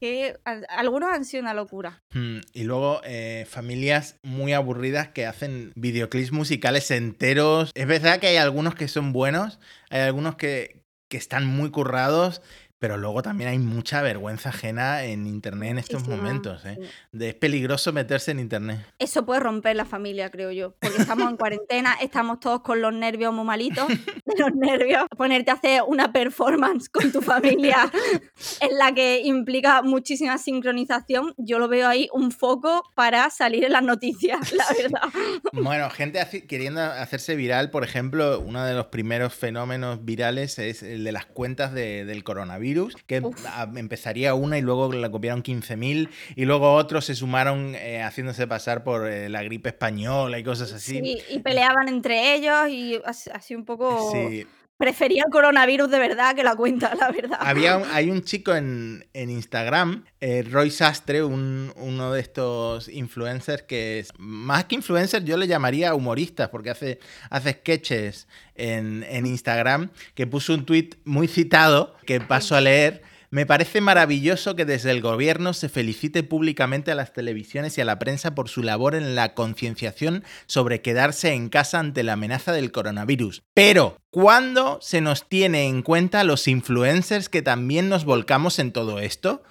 [0.00, 0.36] Que
[0.68, 2.02] algunos han sido una locura.
[2.12, 7.70] Hmm, y luego eh, familias muy aburridas que hacen videoclips musicales enteros.
[7.74, 9.58] Es verdad que hay algunos que son buenos,
[9.90, 12.42] hay algunos que, que están muy currados
[12.78, 16.64] pero luego también hay mucha vergüenza ajena en Internet en estos sí, momentos.
[16.66, 16.76] ¿eh?
[16.80, 17.24] Sí.
[17.24, 18.80] Es peligroso meterse en Internet.
[18.98, 20.74] Eso puede romper la familia, creo yo.
[20.78, 23.88] Porque estamos en cuarentena, estamos todos con los nervios muy malitos.
[24.38, 25.04] los nervios.
[25.16, 27.90] Ponerte a hacer una performance con tu familia
[28.60, 31.34] en la que implica muchísima sincronización.
[31.38, 35.08] Yo lo veo ahí un foco para salir en las noticias, la verdad.
[35.52, 41.04] Bueno, gente queriendo hacerse viral, por ejemplo, uno de los primeros fenómenos virales es el
[41.04, 43.36] de las cuentas de, del coronavirus virus, que Uf.
[43.76, 48.82] empezaría una y luego la copiaron 15.000 y luego otros se sumaron eh, haciéndose pasar
[48.82, 51.00] por eh, la gripe española y cosas así.
[51.00, 53.00] Sí, y peleaban entre ellos y
[53.32, 54.10] así un poco...
[54.12, 54.46] Sí.
[54.78, 57.38] Prefería el coronavirus de verdad que la cuenta, la verdad.
[57.40, 62.88] Había un, hay un chico en, en Instagram, eh, Roy Sastre, un, uno de estos
[62.88, 66.98] influencers que es, más que influencer, yo le llamaría humoristas, porque hace,
[67.30, 73.02] hace sketches en, en Instagram, que puso un tweet muy citado que paso a leer
[73.36, 77.84] Me parece maravilloso que desde el gobierno se felicite públicamente a las televisiones y a
[77.84, 82.52] la prensa por su labor en la concienciación sobre quedarse en casa ante la amenaza
[82.52, 83.42] del coronavirus.
[83.52, 89.00] Pero, ¿cuándo se nos tiene en cuenta los influencers que también nos volcamos en todo
[89.00, 89.42] esto?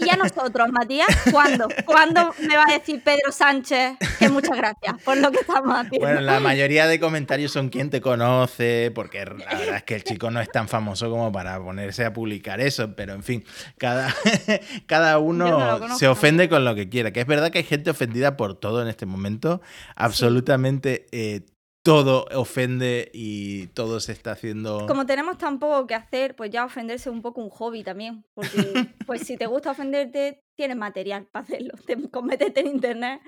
[0.00, 1.68] Y a nosotros, Matías, ¿cuándo?
[1.84, 6.06] ¿Cuándo me va a decir Pedro Sánchez que muchas gracias por lo que estamos haciendo?
[6.06, 10.04] Bueno, la mayoría de comentarios son quien te conoce, porque la verdad es que el
[10.04, 13.44] chico no es tan famoso como para ponerse a publicar eso, pero en fin,
[13.78, 14.14] cada,
[14.86, 17.12] cada uno se ofende con lo que quiera.
[17.12, 19.60] Que es verdad que hay gente ofendida por todo en este momento,
[19.94, 21.42] absolutamente eh,
[21.86, 24.88] todo ofende y todo se está haciendo.
[24.88, 28.24] Como tenemos tan poco que hacer, pues ya ofenderse es un poco un hobby también.
[28.34, 28.48] Porque,
[29.06, 31.74] pues si te gusta ofenderte, tienes material para hacerlo.
[31.86, 33.20] Te cometete en internet,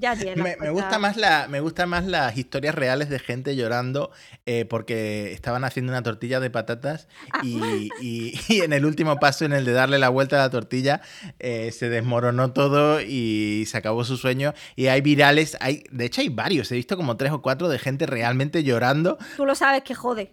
[0.00, 0.36] ya tienes.
[0.42, 4.10] me, me, gusta más la, me gusta más las historias reales de gente llorando
[4.46, 7.40] eh, porque estaban haciendo una tortilla de patatas Ah.
[7.44, 10.50] y, y- y en el último paso, en el de darle la vuelta a la
[10.50, 11.00] tortilla,
[11.38, 14.54] eh, se desmoronó todo y se acabó su sueño.
[14.76, 17.78] Y hay virales, hay, de hecho hay varios, he visto como tres o cuatro de
[17.78, 19.18] gente realmente llorando.
[19.36, 20.32] Tú lo sabes que jode.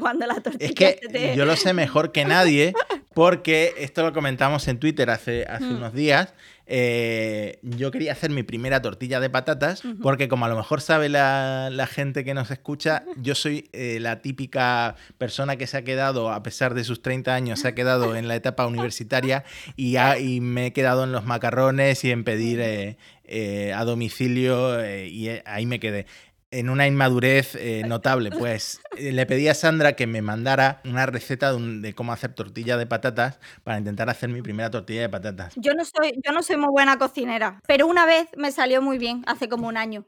[0.00, 2.72] Cuando la tortilla Es que te- yo lo sé mejor que nadie,
[3.18, 5.76] porque esto lo comentamos en Twitter hace, hace Mm.
[5.78, 6.34] unos días.
[6.70, 11.08] eh, yo quería hacer mi primera tortilla de patatas, porque como a lo mejor sabe
[11.08, 15.82] la, la gente que nos escucha, yo soy eh, la típica persona que se ha
[15.82, 19.44] quedado, a pesar de sus 30 años, se ha quedado en la etapa universitaria
[19.76, 24.78] y, ha- y me he quedado en los macarrones y en pedir eh, a domicilio
[25.06, 26.04] y ahí me quedé
[26.50, 31.04] en una inmadurez eh, notable, pues eh, le pedí a Sandra que me mandara una
[31.04, 35.02] receta de, un- de cómo hacer tortilla de patatas para intentar hacer mi primera tortilla
[35.02, 35.52] de patatas.
[35.56, 38.96] Yo no soy, yo no soy muy buena cocinera, pero una vez me salió muy
[38.96, 40.06] bien, hace como un año.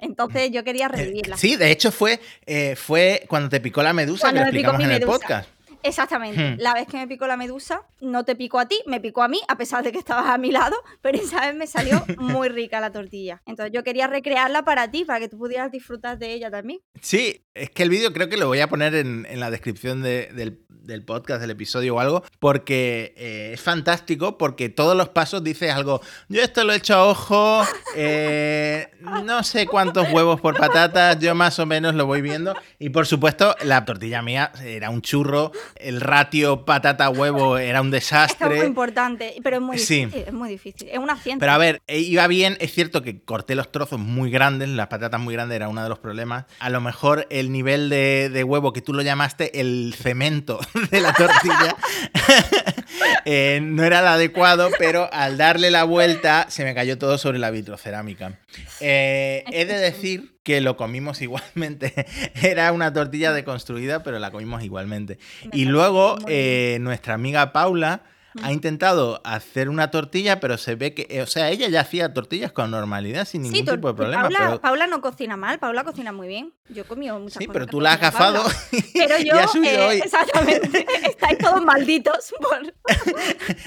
[0.00, 1.36] Entonces yo quería Eh, revivirla.
[1.36, 4.70] sí, de hecho fue, eh, fue cuando te picó la medusa Cuando que me picó
[4.70, 5.48] explicamos mi en el podcast.
[5.86, 6.40] Exactamente.
[6.54, 6.56] Hmm.
[6.60, 9.28] La vez que me picó la medusa, no te picó a ti, me picó a
[9.28, 12.48] mí, a pesar de que estabas a mi lado, pero esa vez me salió muy
[12.48, 13.42] rica la tortilla.
[13.46, 16.80] Entonces yo quería recrearla para ti, para que tú pudieras disfrutar de ella también.
[17.00, 20.02] Sí, es que el vídeo creo que lo voy a poner en, en la descripción
[20.02, 25.08] de- del, del podcast, del episodio o algo, porque eh, es fantástico, porque todos los
[25.08, 27.62] pasos dices algo, yo esto lo he hecho a ojo,
[27.96, 28.88] eh,
[29.24, 33.06] no sé cuántos huevos por patatas, yo más o menos lo voy viendo, y por
[33.06, 38.56] supuesto la tortilla mía era un churro, el ratio patata-huevo era un Esto es desastre.
[38.58, 40.06] muy importante, pero es muy Sí.
[40.06, 40.24] difícil.
[40.26, 40.88] Es muy difícil.
[40.88, 41.38] Es una ciencia.
[41.40, 44.88] Pero a ver, eh, iba bien, es cierto que corté los trozos muy grandes, las
[44.88, 46.44] patatas muy grandes era uno de los problemas.
[46.60, 50.58] A lo mejor el nivel de, de huevo que tú lo llamaste el cemento
[50.90, 51.76] de la tortilla
[53.24, 57.38] eh, no era el adecuado, pero al darle la vuelta se me cayó todo sobre
[57.38, 58.38] la vitrocerámica.
[58.80, 62.06] Eh, he de decir que lo comimos igualmente.
[62.40, 65.18] Era una tortilla deconstruida, pero la comimos igualmente.
[65.44, 68.02] Me Y luego eh, nuestra amiga Paula
[68.42, 72.12] ha intentado hacer una tortilla, pero se ve que, eh, o sea, ella ya hacía
[72.12, 74.22] tortillas con normalidad, sin ningún Sí, tipo de problema.
[74.22, 76.52] Paula, pero, Paula no cocina mal, Paula cocina muy bien.
[76.68, 78.44] Yo he comido muchas sí, cosas pero tú la has gafado
[78.94, 82.74] Pero y yo, ha subido eh, hoy, exactamente, estáis todos malditos por...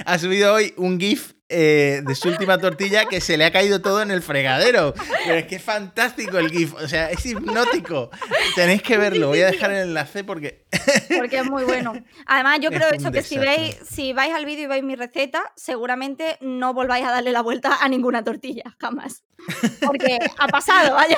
[0.05, 3.81] ha subido hoy un GIF eh, de su última tortilla que se le ha caído
[3.81, 4.93] todo en el fregadero.
[5.25, 8.11] Pero es que es fantástico el GIF, o sea, es hipnótico.
[8.55, 10.65] Tenéis que verlo, voy a dejar el enlace porque
[11.17, 11.93] porque es muy bueno.
[12.25, 14.95] Además, yo Es creo eso que si veis, si vais al vídeo y veis mi
[14.95, 19.23] receta, seguramente no volváis a darle la vuelta a ninguna tortilla, jamás.
[19.85, 21.17] Porque ha pasado, vaya.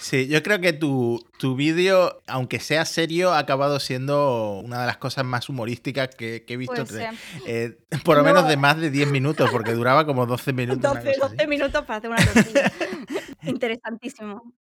[0.00, 4.86] Sí, yo creo que tu, tu vídeo, aunque sea serio, ha acabado siendo una de
[4.86, 6.74] las cosas más humorísticas que, que he visto.
[6.86, 7.14] Puede ser.
[7.46, 8.28] Eh, por lo No.
[8.32, 10.78] menos de más de 10 minutos, porque duraba como 12 minutos.
[10.90, 11.36] una 12, cosa así.
[11.36, 12.72] 12 minutos para hacer una tortilla.
[13.42, 14.54] Interesantísimo.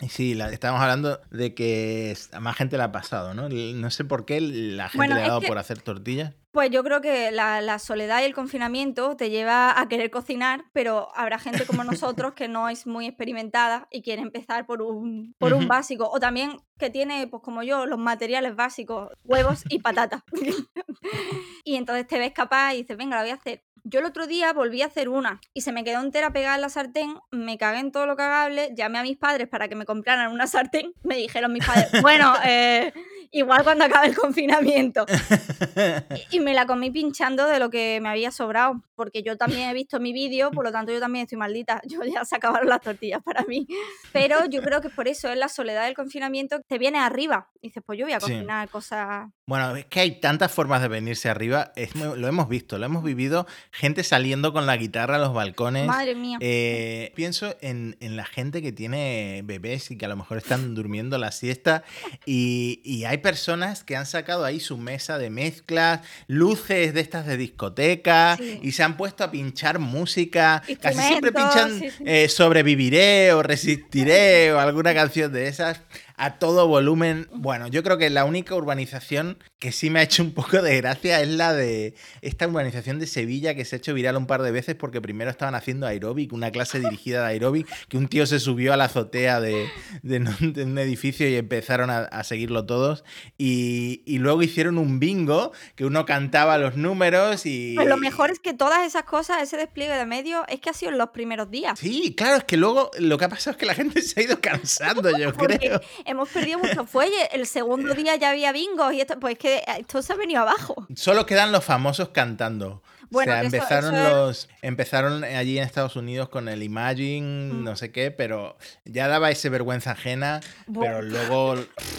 [0.00, 3.48] Y sí, la- estábamos hablando de que a más gente le ha pasado, ¿no?
[3.48, 6.34] No sé por qué la gente Bueno, le ha dado que- por hacer tortillas.
[6.50, 10.64] Pues yo creo que la, la soledad y el confinamiento te lleva a querer cocinar,
[10.72, 11.84] pero habrá gente como
[12.24, 16.08] nosotros que no es muy experimentada y quiere empezar por un, por un básico.
[16.10, 20.22] O también que tiene, pues como yo, los materiales básicos, huevos y patatas.
[21.64, 23.62] y entonces te ves capaz y dices, venga, la voy a hacer.
[23.90, 26.60] Yo el otro día volví a hacer una y se me quedó entera pegada en
[26.60, 29.86] la sartén, me cagué en todo lo cagable, llamé a mis padres para que me
[29.86, 32.92] compraran una sartén, me dijeron mis padres, bueno, eh,
[33.30, 35.06] igual cuando acabe el confinamiento.
[36.30, 38.82] Y, me la comí pinchando de lo que me había sobrado.
[38.96, 41.80] porque yo también he visto mi vídeo, por lo tanto yo también estoy maldita.
[41.88, 43.66] Yo ya se acabaron las tortillas para mí.
[44.12, 47.48] Pero yo creo que por eso es la soledad del confinamiento, te viene arriba.
[47.60, 48.32] Y dices, pues yo voy a Sí.
[48.32, 49.28] cocinar cosas.
[49.46, 51.72] Bueno, es que hay tantas formas de venirse arriba.
[51.76, 53.46] es lo hemos visto, lo hemos vivido.
[53.72, 55.86] Gente saliendo con la guitarra a los balcones.
[55.86, 56.38] Madre mía.
[56.40, 60.74] Eh, pienso en, en la gente que tiene bebés y que a lo mejor están
[60.74, 61.84] durmiendo la siesta
[62.26, 67.26] y, y hay personas que han sacado ahí su mesa de mezclas, luces de estas
[67.26, 68.60] de discoteca Sí.
[68.62, 70.62] y se han puesto a pinchar música.
[70.80, 72.04] Casi siempre pinchan sí, sí.
[72.06, 75.80] eh, Sobreviviré o Resistiré o alguna canción de esas
[76.18, 77.28] a todo volumen.
[77.32, 80.76] Bueno, yo creo que la única urbanización que sí me ha hecho un poco de
[80.76, 84.42] gracia es la de esta urbanización de Sevilla que se ha hecho viral un par
[84.42, 88.26] de veces porque primero estaban haciendo aeróbic, una clase dirigida de aeróbic, que un tío
[88.26, 89.66] se subió a la azotea de,
[90.02, 93.04] de un- de un edificio y empezaron a, a seguirlo todos.
[93.36, 97.74] Y, y luego hicieron un bingo que uno cantaba los números y...
[97.76, 100.72] Pues lo mejor es que todas esas cosas, ese despliegue de medios, es que ha
[100.72, 101.78] sido en los primeros días.
[101.78, 104.24] Sí, claro, es que luego lo que ha pasado es que la gente se ha
[104.24, 105.80] ido cansando, yo creo.
[106.08, 107.28] Hemos perdido muchos fuelles.
[107.32, 110.40] El segundo día ya había bingos y esto, pues es que esto se ha venido
[110.42, 110.86] abajo.
[110.96, 112.82] Solo quedan los famosos cantando.
[113.10, 117.64] Bueno, o sea, eso- empezaron es- empezaron allí en Estados Unidos con el Imagine, Mm.
[117.64, 120.40] no sé qué, pero ya daba ese vergüenza ajena,
[120.78, 121.54] pero luego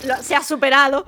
[0.05, 1.05] Lo- se ha superado.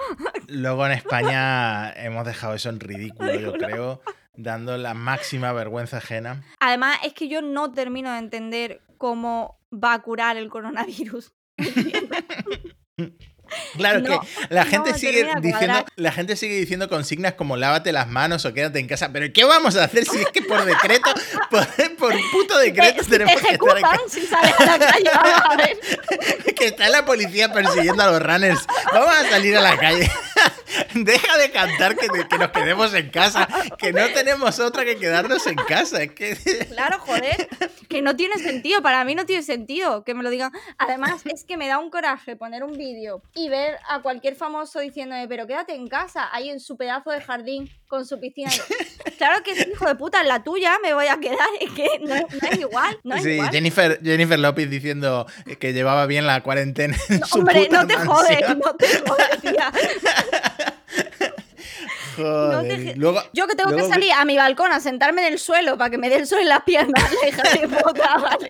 [0.47, 4.01] luego en España hemos dejado eso en ridículo, yo creo,
[4.33, 6.43] dando la máxima vergüenza ajena.
[6.59, 11.31] Además, es que yo no termino de entender cómo va a curar el coronavirus.
[13.75, 15.85] Claro No, que la gente no, sigue diciendo, cuadrar.
[15.95, 19.43] la gente sigue diciendo consignas como lávate las manos o quédate en casa, pero ¿qué
[19.43, 21.13] vamos a hacer si es que por decreto,
[21.49, 24.65] por, por puto decreto Te, si te tenemos que estar en ejecutan si sales a
[24.65, 26.55] la calle, vamos a ver.
[26.55, 28.65] que está la policía persiguiendo a los runners.
[28.93, 30.09] Vamos a salir a la calle.
[30.93, 35.45] Deja de cantar que, que nos quedemos en casa, que no tenemos otra que quedarnos
[35.47, 36.01] en casa.
[36.03, 36.35] Es que
[36.71, 37.49] Claro, joder,
[37.89, 40.51] que no tiene sentido, para mí no tiene sentido que me lo digan.
[40.77, 44.79] Además, es que me da un coraje poner un vídeo y ver a cualquier famoso
[44.79, 48.51] diciéndome, pero quédate en casa, ahí en su pedazo de jardín con su piscina.
[49.17, 51.87] Claro que es hijo de puta, en la tuya me voy a quedar, es que
[51.99, 53.51] no, no es igual, no es sí, igual.
[53.51, 55.27] Jennifer, Jennifer López diciendo
[55.59, 56.97] que llevaba bien la cuarentena.
[57.07, 58.15] En No, su hombre, puta no te mansión.
[58.15, 59.71] jodes, no te jodes, tía.
[62.15, 64.79] Joder, No te y je- luego- Yo que tengo que salir a mi balcón a
[64.81, 67.67] sentarme en el suelo para que me dé el sol en las piernas, hija de
[67.69, 68.49] puta, ¿vale?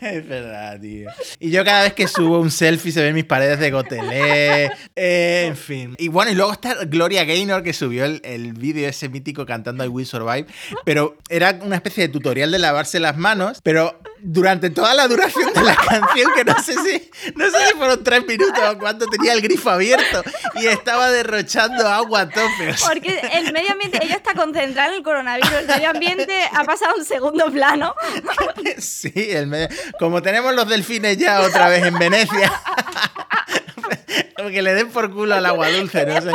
[0.00, 1.10] Es verdad, tío.
[1.38, 4.70] Y yo cada vez que subo un selfie se ven mis paredes de gotelé.
[4.94, 5.94] eh, en fin.
[5.98, 9.84] Y bueno, y luego está Gloria Gaynor que subió el, el vídeo ese mítico cantando
[9.84, 10.46] I Will Survive.
[10.84, 13.58] Pero era una especie de tutorial de lavarse las manos.
[13.62, 17.76] Pero durante toda la duración de la canción, que no sé si, no sé si
[17.76, 20.22] fueron tres minutos o cuánto tenía el grifo abierto.
[20.54, 22.74] Y estaba derrochando agua a tope.
[22.86, 26.92] Porque el medio ambiente, ella está concentrada en el coronavirus, el medio ambiente ha pasado
[26.92, 27.94] a un segundo plano.
[28.78, 32.52] Sí, el medio- como tenemos los delfines ya otra vez en Venecia.
[34.50, 36.30] que le den por culo al agua dulce, no sé.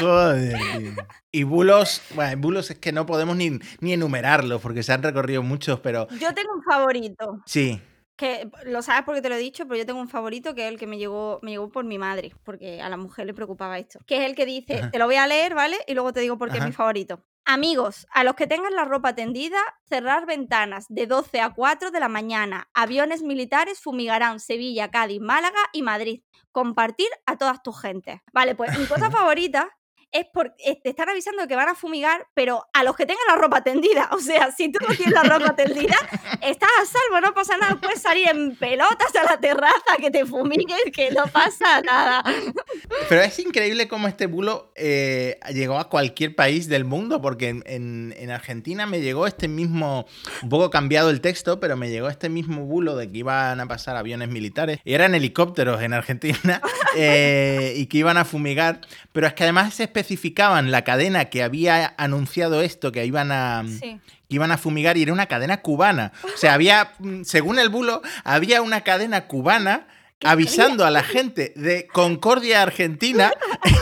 [0.00, 0.92] Joder, tío.
[1.30, 5.42] Y bulos, bueno, bulos es que no podemos ni, ni enumerarlos porque se han recorrido
[5.42, 7.80] muchos, pero Yo tengo un favorito, sí.
[8.16, 10.72] que lo sabes porque te lo he dicho, pero yo tengo un favorito que es
[10.72, 13.78] el que me llegó, me llegó por mi madre, porque a la mujer le preocupaba
[13.78, 13.98] esto.
[14.06, 14.90] Que es el que dice, Ajá.
[14.90, 15.78] te lo voy a leer, ¿vale?
[15.86, 17.24] Y luego te digo por qué es mi favorito.
[17.44, 21.98] Amigos, a los que tengan la ropa tendida, cerrar ventanas de 12 a 4 de
[21.98, 22.68] la mañana.
[22.72, 26.22] Aviones militares fumigarán Sevilla, Cádiz, Málaga y Madrid.
[26.52, 28.20] Compartir a todas tus gentes.
[28.32, 29.70] Vale, pues mi cosa favorita
[30.12, 33.36] es porque te están avisando que van a fumigar, pero a los que tengan la
[33.36, 34.08] ropa tendida.
[34.12, 35.96] O sea, si tú no tienes la ropa tendida,
[36.42, 37.76] estás a salvo, no pasa nada.
[37.80, 42.22] Puedes salir en pelotas a la terraza, que te fumiguen, que no pasa nada.
[43.08, 47.62] Pero es increíble cómo este bulo eh, llegó a cualquier país del mundo, porque en,
[47.66, 50.06] en- en Argentina me llegó este mismo,
[50.42, 53.66] un poco cambiado el texto, pero me llegó este mismo bulo de que iban a
[53.66, 54.78] pasar aviones militares.
[54.84, 56.60] Y eran helicópteros en Argentina
[56.96, 58.80] eh, y que iban a fumigar.
[59.12, 63.64] Pero es que además se especificaban la cadena que había anunciado esto, que iban a...
[63.80, 63.98] Sí.
[64.28, 66.12] que iban a fumigar y era una cadena cubana.
[66.24, 69.86] O sea, había, mm, según el bulo, había una cadena cubana
[70.24, 73.32] avisando a la gente de Concordia, Argentina,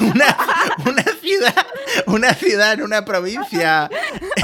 [0.00, 0.36] una,
[0.86, 1.66] una ciudad,
[2.06, 3.90] una ciudad en una provincia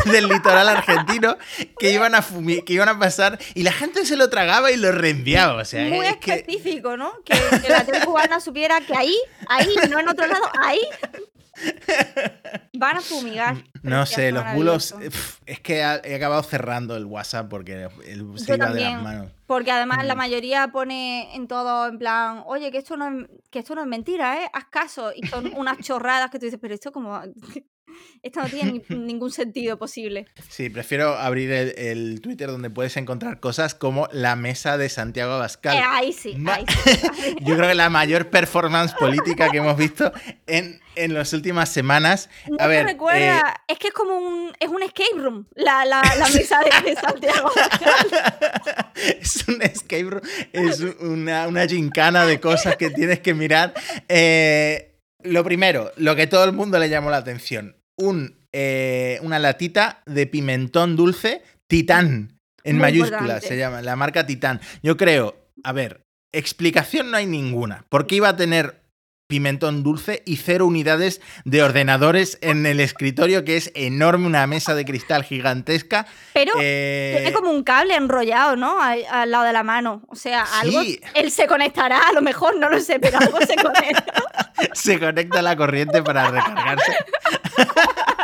[0.04, 1.38] del litoral argentino
[1.78, 4.76] que iban a fumi- que iban a pasar y la gente se lo tragaba y
[4.76, 5.62] lo reenviaba.
[5.62, 7.12] O sea, Muy es que específico, ¿no?
[7.24, 9.16] Que, que la tele cubana supiera que ahí,
[9.48, 10.80] ahí, no en otro lado, ahí.
[12.74, 13.54] Van a fumigar.
[13.56, 14.94] No pero sé, los bulos.
[14.98, 19.02] pf, Es que he acabado cerrando el WhatsApp porque el, se Yo iba de las
[19.02, 19.32] manos.
[19.46, 20.18] Porque además la Mm.
[20.18, 23.86] mayoría pone en todo en plan, oye, que esto no es, que esto no es
[23.86, 24.50] mentira, ¿eh?
[24.52, 25.12] Haz caso.
[25.14, 27.20] Y son unas chorradas que tú dices, pero esto como...
[28.22, 30.26] Esto no tiene ni- ningún sentido posible.
[30.48, 35.34] Sí, prefiero abrir el, el Twitter donde puedes encontrar cosas como la mesa de Santiago
[35.34, 35.76] Abascal.
[35.76, 37.36] Eh, ahí sí, Ma- ahí sí.
[37.42, 40.12] Yo creo que la mayor performance política que hemos visto
[40.46, 42.28] en, en las últimas semanas.
[42.48, 43.62] ¿No A ver, eh, recuerda?
[43.68, 46.96] es que es como un, es un escape room, la, la, la mesa de, de
[47.00, 47.50] Santiago.
[49.20, 50.22] es un escape room,
[50.52, 53.74] es una, una gincana de cosas que tienes que mirar.
[54.08, 59.38] Eh, lo primero, lo que todo el mundo le llamó la atención, un, eh, una
[59.38, 63.48] latita de pimentón dulce Titán, en Muy mayúsculas importante.
[63.48, 64.60] se llama, la marca Titán.
[64.82, 67.86] Yo creo, a ver, explicación no hay ninguna.
[67.88, 68.85] ¿Por qué iba a tener
[69.26, 74.74] pimentón dulce y cero unidades de ordenadores en el escritorio, que es enorme, una mesa
[74.74, 76.06] de cristal gigantesca?
[76.32, 78.80] Pero Eh, tiene como un cable enrollado, ¿no?
[78.80, 80.02] Al, al lado de la mano.
[80.08, 80.82] O sea, algo.
[80.82, 81.00] Sí.
[81.14, 84.04] Él se conectará, a lo mejor, no lo sé, pero algo se conecta.
[84.72, 86.92] se conecta a la corriente para recargarse.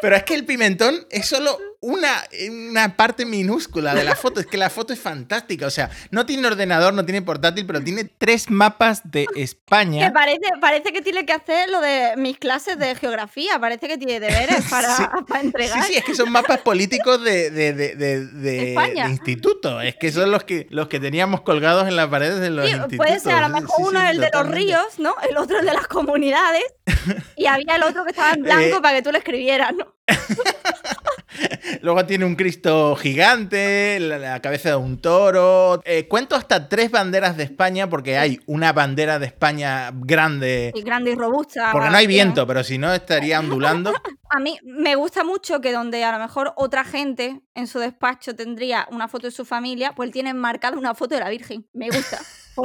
[0.00, 4.40] Pero es que el pimentón es solo una, una parte minúscula de la foto.
[4.40, 5.66] Es que la foto es fantástica.
[5.66, 10.12] O sea, no tiene ordenador, no tiene portátil, pero tiene tres mapas de Que España.
[10.12, 13.58] parece, parece que tiene que hacer lo de mis clases de geografía.
[13.58, 15.02] Parece que tiene deberes para, Sí.
[15.28, 15.84] para Sí, entregar.
[15.84, 17.94] sí, es que son mapas políticos de, de, de,
[18.26, 18.74] de-
[19.08, 19.80] instituto.
[19.80, 22.72] Es que son los que, los que teníamos colgados en las paredes de los Sí,
[22.72, 22.96] institutos.
[23.06, 25.14] puede ser, a lo mejor uno es el de los ríos, ¿no?
[25.28, 26.64] El otro el de las comunidades.
[27.36, 29.94] Y había el otro que estaba en blanco Eh, para que tú le escribieras, ¿no?
[31.82, 35.82] Luego tiene un Cristo gigante, la, la cabeza de un toro.
[35.84, 40.72] Eh, cuento hasta tres banderas de España porque hay una bandera de España grande.
[40.74, 41.70] Y grande y robusta.
[41.72, 42.28] Porque no hay bien.
[42.28, 43.92] viento, pero si no estaría ondulando.
[44.30, 48.34] A mí me gusta mucho que donde a lo mejor otra gente en su despacho
[48.34, 51.68] tendría una foto de su familia, pues él tiene enmarcada una foto de la Virgen.
[51.72, 52.18] Me gusta.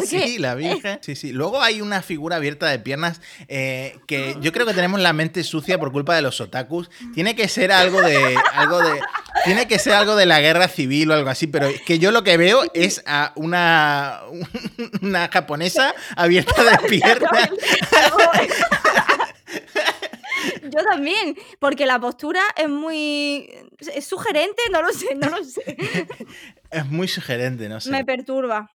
[0.05, 0.99] Sí, la Virgen.
[1.01, 1.31] Sí, sí.
[1.31, 5.43] Luego hay una figura abierta de piernas eh, que yo creo que tenemos la mente
[5.43, 6.89] sucia por culpa de los otakus.
[7.13, 8.35] Tiene que ser algo de.
[8.53, 8.99] algo de.
[9.45, 12.11] Tiene que ser algo de la guerra civil o algo así, pero es que yo
[12.11, 14.21] lo que veo es a una.
[15.01, 17.49] una japonesa abierta de piernas.
[20.63, 23.49] Yo también, porque la postura es muy...
[23.93, 25.77] es sugerente, no lo sé, no lo sé.
[26.71, 27.89] Es muy sugerente, no sé.
[27.89, 28.71] Me perturba.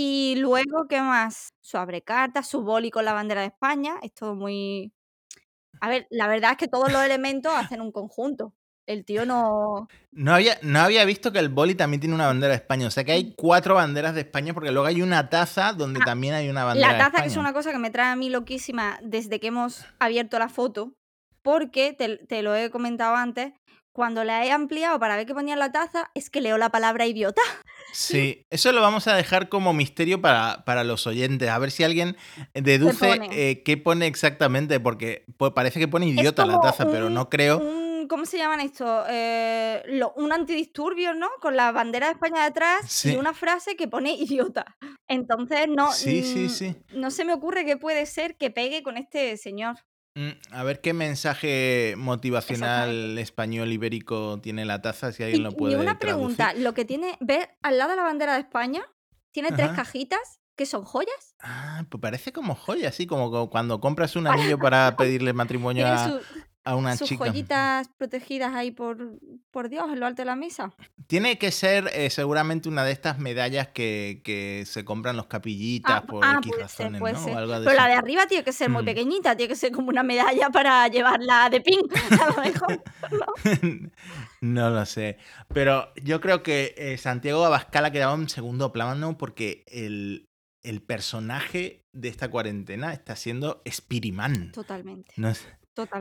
[0.00, 1.54] Y luego, ¿qué más?
[1.60, 4.92] Su abrecarta, su boli con la bandera de España, es todo muy...
[5.80, 8.54] A ver, la verdad es que todos los elementos hacen un conjunto.
[8.86, 9.88] El tío no...
[10.12, 12.86] No había, no había visto que el boli también tiene una bandera de España.
[12.86, 16.34] O sea que hay cuatro banderas de España porque luego hay una taza donde también
[16.34, 17.24] hay una bandera Ah, La de taza, España.
[17.24, 20.48] que es una cosa que me trae a mí loquísima desde que hemos abierto la
[20.48, 20.92] foto,
[21.42, 23.52] porque te, te lo he comentado antes,
[23.98, 26.68] cuando la he ampliado para ver qué ponía en la taza, es que leo la
[26.70, 27.42] palabra idiota.
[27.92, 31.48] Sí, eso lo vamos a dejar como misterio para, para los oyentes.
[31.48, 32.16] A ver si alguien
[32.54, 33.28] deduce pone?
[33.32, 37.58] eh, qué pone exactamente, porque pues, parece que pone idiota la taza, pero no creo.
[37.58, 39.04] un- ¿Cómo se llaman esto?
[39.10, 41.28] Eh, lo- un antidisturbios, ¿no?
[41.42, 43.12] Con la bandera de España detrás Sí.
[43.12, 44.76] y una frase que pone idiota.
[45.08, 48.96] Entonces, no, Sí, sí, mm, no se me ocurre qué puede ser que pegue con
[48.96, 49.76] este señor.
[50.18, 55.50] Mm, A ver qué mensaje motivacional español ibérico tiene la taza, si alguien Y, lo
[55.50, 56.36] y puede una traducir.
[56.38, 58.82] pregunta, lo que tiene, ¿ves al lado de la bandera de España?
[59.30, 61.36] Tiene tres cajitas que son joyas.
[61.40, 65.86] Ah, pues parece como joya, así como co- cuando compras un anillo para pedirle matrimonio
[65.86, 66.20] a, su-
[66.68, 67.24] a una sus chica.
[67.26, 69.18] joyitas protegidas ahí por,
[69.50, 70.72] por Dios en lo alto de la mesa.
[71.06, 76.02] Tiene que ser eh, seguramente una de estas medallas que, que se compran los capillitas
[76.02, 77.24] Ah, por ah, X ser, razones, puede ¿no?
[77.24, 77.34] ser.
[77.34, 78.86] O algo de Pero la de arriba tiene que ser muy Mm.
[78.86, 81.80] pequeñita, tiene que ser como una medalla para llevarla de pin,
[82.22, 82.82] a lo mejor.
[84.40, 85.18] no lo sé.
[85.52, 90.28] Pero yo creo que eh, Santiago Abascal ha quedado en segundo plano porque el,
[90.62, 94.52] el personaje de esta cuarentena está siendo Spiriman.
[94.52, 95.32] Totalmente, No,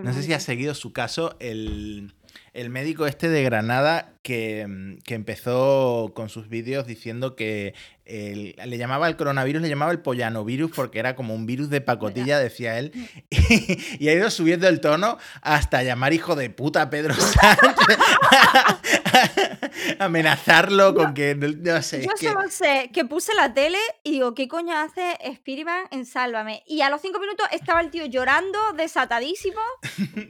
[0.03, 2.13] no sé si has seguido su caso, el,
[2.57, 7.73] el médico este de Granada que, mm, que empezó con sus vídeos diciendo que
[8.05, 11.81] el- le llamaba al coronavirus, le llamaba el pollanovirus porque era como un virus de
[11.81, 12.91] pacotilla, decía él,
[13.29, 13.29] y,
[14.03, 17.97] y ha ido subiendo el tono hasta llamar hijo de puta a Pedro Sánchez,
[19.99, 22.27] amenazarlo con que, no, sé, Yo que...
[22.27, 26.63] solo sé que puse la tele y digo, ¿qué coño hace Spiderman en Sálvame?
[26.65, 29.59] Y a los cinco minutos estaba el tío llorando, desatadísimo,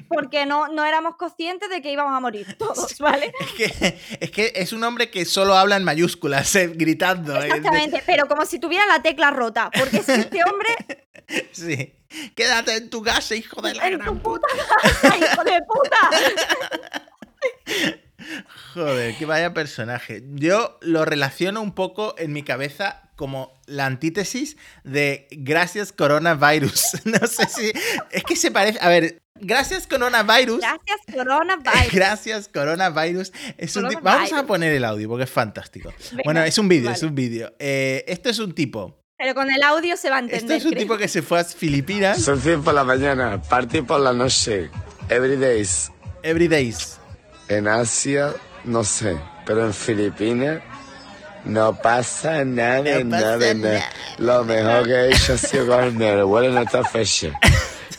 [0.10, 3.32] porque no, no éramos conscientes de que íbamos a morir todos, ¿vale?
[3.40, 7.36] Es que, es que es un hombre que solo habla en mayúsculas, eh, gritando.
[7.36, 10.70] eh, de- Exactamente, pero como si tuviera la tecla rota, porque si este hombre
[11.52, 11.94] Sí.
[12.36, 14.48] Quédate en tu casa, hijo de la en gran tu puta
[14.82, 16.10] casa, hijo de puta.
[18.74, 20.24] Joder, que vaya personaje.
[20.34, 26.84] Yo lo relaciono un poco en mi cabeza como la antítesis de gracias coronavirus.
[27.06, 27.72] No sé si...
[28.12, 28.78] Es que se parece...
[28.82, 30.60] A ver, gracias coronavirus.
[30.62, 31.94] Gracias, coronavirus.
[31.94, 33.32] Gracias coronavirus.
[33.58, 33.90] Es un.
[34.02, 35.94] Vamos a poner el audio porque es fantástico.
[36.12, 36.98] Venga, bueno, es un vídeo, vale.
[36.98, 37.54] es un vídeo.
[37.60, 39.04] Eh, esto es un tipo.
[39.18, 40.58] Pero con el audio se va a Esto entender.
[40.58, 40.84] es un creo.
[40.84, 42.22] tipo que se fue a Filipinas.
[42.24, 44.70] Surfing por la mañana, party por la noche,
[45.10, 45.92] every days.
[46.22, 47.00] Every days.
[47.50, 48.34] En Asia,
[48.66, 50.62] no sé, pero en Filipinas
[51.46, 53.54] no pasa nada, No nada, nada.
[53.54, 53.84] nada.
[54.18, 57.30] Lo mejor que he hecho ha sido comerme el vuelo en esta fecha.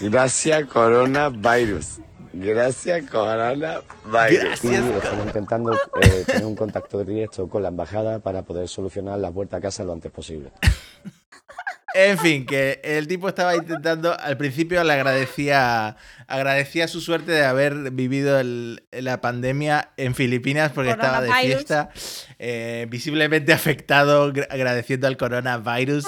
[0.01, 2.01] Gracias coronavirus.
[2.35, 3.85] Gracias coronavirus.
[4.05, 4.65] Gracias.
[4.65, 5.73] Estamos intentando
[6.03, 9.83] eh, tener un contacto directo con la embajada para poder solucionar la vuelta a casa
[9.83, 10.53] lo antes posible.
[11.95, 17.45] En fin, que el tipo estaba intentando, al principio le agradecía, agradecía su suerte de
[17.45, 21.91] haber vivido el- la pandemia en Filipinas porque estaba de fiesta,
[22.39, 26.05] eh, visiblemente afectado, gra- agradeciendo al coronavirus.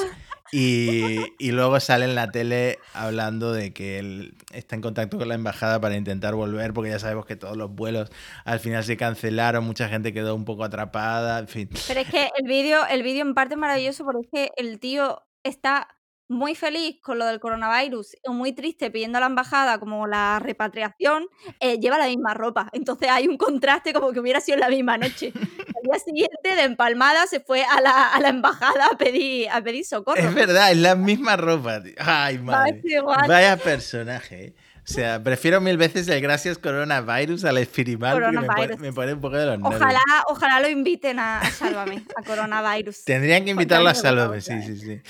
[0.52, 5.28] Y, y luego sale en la tele hablando de que él está en contacto con
[5.28, 8.10] la embajada para intentar volver, porque ya sabemos que todos los vuelos
[8.44, 11.68] al final se cancelaron, mucha gente quedó un poco atrapada, en fin.
[11.86, 14.80] Pero es que el vídeo, el vídeo en parte es maravilloso porque es que el
[14.80, 15.88] tío está
[16.30, 20.38] muy feliz con lo del coronavirus o muy triste pidiendo a la embajada como la
[20.38, 21.26] repatriación,
[21.58, 22.68] eh, lleva la misma ropa.
[22.72, 25.32] Entonces hay un contraste como que hubiera sido la misma noche.
[25.34, 29.60] Al día siguiente, de empalmada, se fue a la, a la embajada a pedir, a
[29.60, 30.20] pedir socorro.
[30.20, 31.82] Es verdad, es la misma ropa.
[31.82, 31.94] tío.
[31.98, 32.80] Ay, madre.
[33.26, 34.54] Vaya personaje.
[34.90, 38.80] O sea, prefiero mil veces el gracias coronavirus al espirimal porque me pone, Coronavirus.
[38.80, 39.80] me pone un poco de los nervios.
[39.80, 43.04] Ojalá, ojalá lo inviten a, a Sálvame, a coronavirus.
[43.04, 45.00] Tendrían que invitarlo a Sálvame, sí, sí, sí.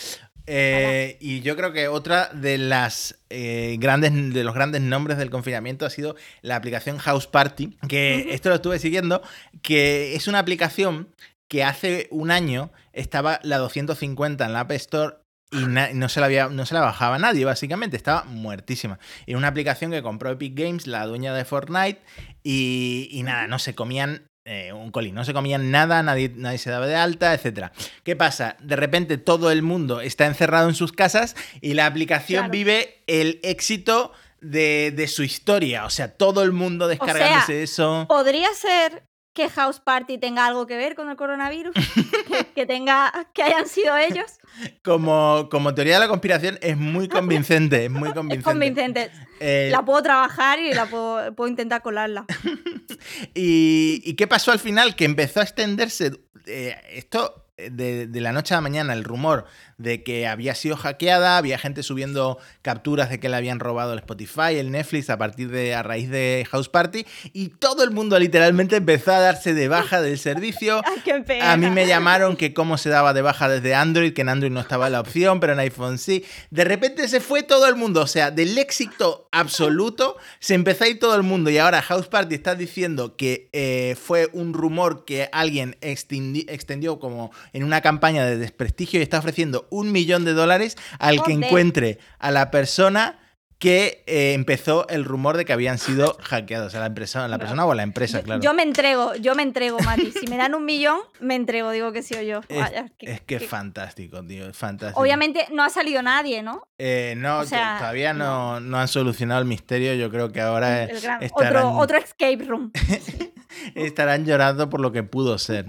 [0.47, 5.31] Eh, y yo creo que otra de las eh, grandes de los grandes nombres del
[5.31, 9.23] confinamiento ha sido la aplicación House Party, que esto lo estuve siguiendo,
[9.63, 11.09] que es una aplicación
[11.47, 15.15] que hace un año estaba la 250 en la App Store
[15.53, 18.99] y no, se la había, no se la bajaba nadie, básicamente, estaba muertísima.
[19.27, 22.01] Y una aplicación que compró Epic Games, la dueña de Fortnite,
[22.43, 26.59] y, y nada, no se comían eh, un colín, no se comían nada, nadie, nadie
[26.59, 27.71] se daba de alta, etc.
[28.05, 28.57] ¿Qué pasa?
[28.61, 32.53] De repente todo el mundo está encerrado en sus casas y la aplicación Claro.
[32.53, 35.85] vive el éxito de, de su historia.
[35.85, 38.07] O sea, todo el mundo descargándose eso.
[38.09, 39.03] ¿Podría ser
[39.33, 41.75] que House Party tenga algo que ver con el coronavirus?
[42.29, 44.39] que, que tenga, que hayan sido ellos.
[44.83, 49.11] Como, como teoría de la conspiración es muy convincente, es muy Es convincente.
[49.39, 52.27] Eh, La puedo trabajar y la puedo, puedo intentar colarla.
[53.35, 54.97] y, y qué pasó al final?
[54.97, 56.13] Que empezó a extenderse
[56.47, 59.47] eh, esto eh, de, de la noche a la mañana, el rumor
[59.81, 63.99] de que había sido hackeada, había gente subiendo capturas de que le habían robado el
[64.01, 68.19] Spotify, el Netflix a partir de a raíz de House Party y todo el mundo
[68.19, 70.83] literalmente empezó a darse de baja del servicio.
[71.43, 74.53] A mí me llamaron que cómo se daba de baja desde Android, que en Android
[74.53, 76.25] no estaba la opción, pero en iPhone sí.
[76.51, 80.89] De repente se fue todo el mundo, o sea, del éxito absoluto se empezó a
[80.89, 85.05] ir todo el mundo y ahora House Party está diciendo que eh, fue un rumor
[85.05, 90.25] que alguien extendi- extendió como en una campaña de desprestigio y está ofreciendo un millón
[90.25, 93.17] de dólares al que encuentre a la persona
[93.59, 97.67] que eh, empezó el rumor de que habían sido hackeados, a la empresa, la persona
[97.67, 98.41] o la empresa, claro.
[98.41, 100.13] Yo me entrego, yo me entrego, Mati.
[100.19, 102.41] Si me dan un millón, me entrego, digo que sí o yo.
[102.49, 104.99] Es, Vaya, que- es que es que- fantástico, tío, es fantástico.
[104.99, 106.63] Obviamente no ha salido nadie, ¿no?
[106.79, 109.93] Eh, no, o sea, todavía no, no han solucionado el misterio.
[109.93, 112.73] Yo creo que ahora gran- estarán, otro, otro escape room.
[113.75, 115.67] estarán llorando por lo que pudo ser.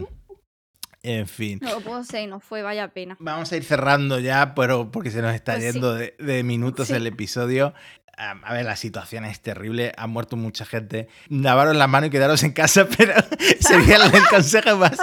[1.03, 1.59] En fin.
[1.61, 3.17] No lo puedo ser y no fue, vaya pena.
[3.19, 5.71] Vamos a ir cerrando ya, pero porque se nos está Pues sí.
[5.73, 6.93] yendo de, de minutos Sí.
[6.93, 7.73] el episodio.
[8.17, 11.07] A a ver, la situación es terrible, ha muerto mucha gente.
[11.29, 13.13] Lavaros la mano y quedaros en casa, pero
[13.59, 14.95] sería el consejo más,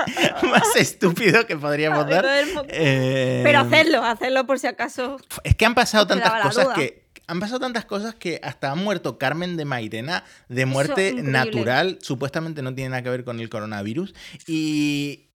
[0.42, 2.24] más estúpido que podríamos dar.
[2.68, 5.16] Eh, Pero hacerlo, hacerlo por si acaso.
[5.42, 7.08] Es que han pasado tantas cosas que.
[7.26, 11.98] Han pasado tantas cosas que hasta ha muerto Carmen de Mairena de muerte natural.
[12.00, 14.14] Supuestamente no tiene nada que ver con el coronavirus.
[14.46, 15.27] Y.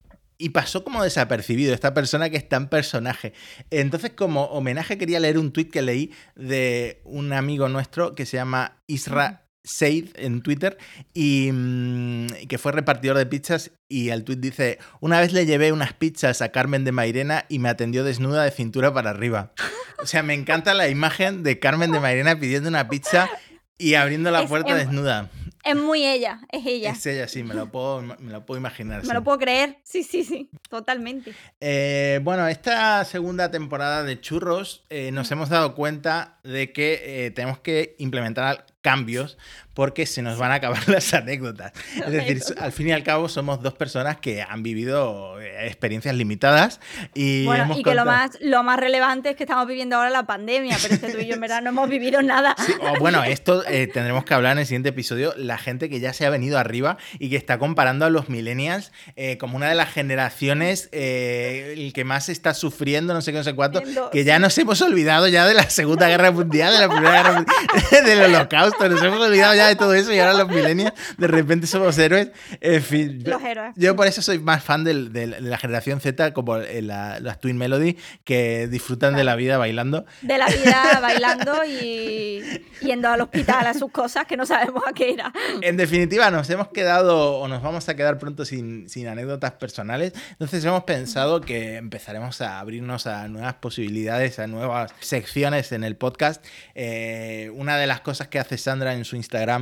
[0.43, 3.31] Y pasó como desapercibido esta persona que es tan personaje.
[3.69, 8.35] Entonces, como homenaje, quería leer un tuit que leí de un amigo nuestro que se
[8.35, 10.77] llama Isra Seid en Twitter
[11.13, 15.71] y mm, que fue repartidor de pizzas y el tuit dice, una vez le llevé
[15.71, 19.53] unas pizzas a Carmen de Mairena y me atendió desnuda de cintura para arriba.
[20.01, 23.29] O sea, me encanta la imagen de Carmen de Mairena pidiendo una pizza
[23.77, 25.29] y abriendo la puerta em- desnuda.
[25.63, 26.91] Es muy ella, es ella.
[26.91, 28.99] Es ella, sí, me lo puedo, me lo puedo imaginar.
[29.01, 29.13] Me sí.
[29.13, 29.77] lo puedo creer.
[29.83, 30.49] Sí, sí, sí.
[30.69, 31.33] Totalmente.
[31.61, 37.31] Eh, bueno, esta segunda temporada de Churros eh, nos hemos dado cuenta de que eh,
[37.31, 39.37] tenemos que implementar cambios
[39.73, 41.71] porque se nos van a acabar las anécdotas.
[41.95, 46.15] Es decir, al fin y al cabo somos dos personas que han vivido eh, experiencias
[46.15, 46.79] limitadas
[47.13, 49.95] y Bueno, hemos y que lo contado- más, lo más relevante es que estamos viviendo
[49.95, 52.55] ahora la pandemia, pero es que tú y yo en verdad no hemos vivido nada.
[52.65, 55.33] Sí, o bueno, esto eh, tendremos que hablar en el siguiente episodio.
[55.37, 58.91] La gente que ya se ha venido arriba y que está comparando a los millennials
[59.15, 63.37] eh, como una de las generaciones eh, el que más está sufriendo, no sé qué,
[63.39, 66.79] no sé cuánto, que ya nos hemos olvidado ya de la Segunda Guerra Mundial, de
[66.79, 70.33] la Primera Guerra Mundial, del Holocausto, nos hemos olvidado ya de todo eso y ahora
[70.33, 72.29] los millennials de repente somos héroes.
[72.61, 73.73] En fin, yo, Los héroes.
[73.75, 77.39] yo por eso soy más fan del- del- de la generación Z, como la- las
[77.39, 80.05] Twin Melody, que disfrutan de la vida bailando.
[80.21, 82.41] De la vida bailando y
[82.81, 85.31] yendo al hospital a sus cosas que no sabemos a qué era.
[85.61, 90.13] En definitiva, nos hemos quedado o nos vamos a quedar pronto sin, sin anécdotas personales.
[90.31, 95.95] Entonces hemos pensado que empezaremos a abrirnos a nuevas posibilidades, a nuevas secciones en el
[95.95, 96.43] podcast.
[96.75, 99.52] Eh, una de las cosas que hace Sandra en su Instagram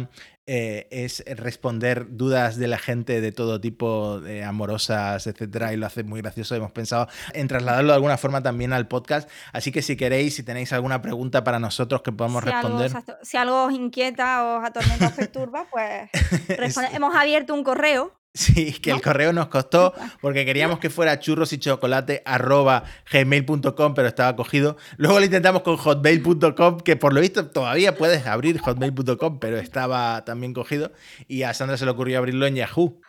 [0.48, 5.86] eh, es responder dudas de la gente de todo tipo, de amorosas, etcétera, y lo
[5.86, 6.56] hace muy gracioso.
[6.56, 9.30] Hemos pensado en trasladarlo de alguna forma también al podcast.
[9.54, 12.92] Así que si queréis, si tenéis alguna pregunta para nosotros que podamos Si responder.
[13.22, 16.10] si algo os inquieta, os atormenta, os perturba, pues
[16.94, 18.12] hemos abierto un correo.
[18.34, 23.94] Sí, que el correo nos costó porque queríamos que fuera churros y chocolate arroba gmail.com,
[23.94, 24.78] pero estaba cogido.
[24.96, 30.24] Luego lo intentamos con hotmail.com, que por lo visto todavía puedes abrir hotmail.com, pero estaba
[30.24, 30.94] también cogido.
[31.28, 33.02] Y a Sandra se le ocurrió abrirlo en Yahoo.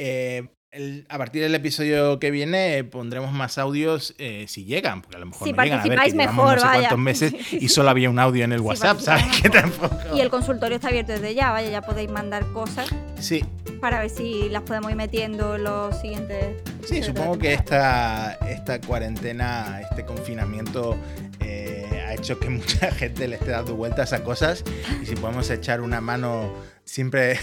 [0.00, 5.00] Eh, el- a partir del episodio que viene eh, pondremos más audios eh, si llegan,
[5.02, 6.80] porque a lo mejor Si no llegan a ver que mejor, no sé vaya.
[6.80, 9.24] cuántos meses y solo había un audio en el Si WhatsApp, ¿sabes?
[9.42, 9.96] Que tampoco...
[10.14, 12.88] Y el consultorio está abierto desde ya, vaya, ya podéis mandar cosas
[13.18, 13.44] Sí,
[13.80, 16.62] para ver si las podemos ir metiendo en los siguientes.
[16.86, 20.96] sí, supongo que esta, esta cuarentena, este confinamiento
[21.40, 24.62] eh, ha hecho que mucha gente le esté dando vueltas a cosas
[25.02, 26.52] y si podemos echar una mano
[26.84, 27.38] siempre,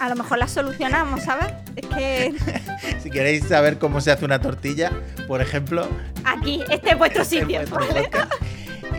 [0.00, 1.52] A lo mejor las solucionamos, ¿sabes?
[1.76, 2.34] Es que
[3.02, 4.92] si queréis saber cómo se hace una tortilla,
[5.26, 5.88] por ejemplo,
[6.24, 7.58] aquí, este es vuestro este es sitio.
[7.58, 8.08] vuestro ¿vale?
[8.08, 8.32] podcast.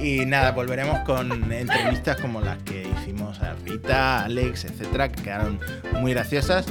[0.01, 5.59] Y nada, volveremos con entrevistas como las que hicimos a Rita, Alex, etcétera, que quedaron
[5.99, 6.67] muy graciosas.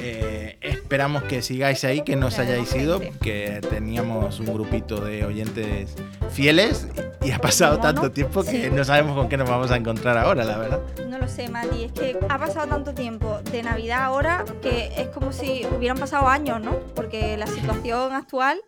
[0.00, 0.57] Eh,
[0.88, 5.94] esperamos que sigáis ahí, que no os hayáis ido, que teníamos un grupito de oyentes
[6.30, 6.88] fieles
[7.22, 8.10] y ha pasado ¿Cómo tanto no?
[8.10, 8.70] tiempo que Sí.
[8.72, 10.80] no sabemos con qué nos vamos a encontrar ahora, la verdad.
[11.06, 15.08] No lo sé, Mati, es que ha pasado tanto tiempo de Navidad ahora que es
[15.08, 16.70] como si hubieran pasado años, ¿no?
[16.94, 18.58] Porque la situación actual,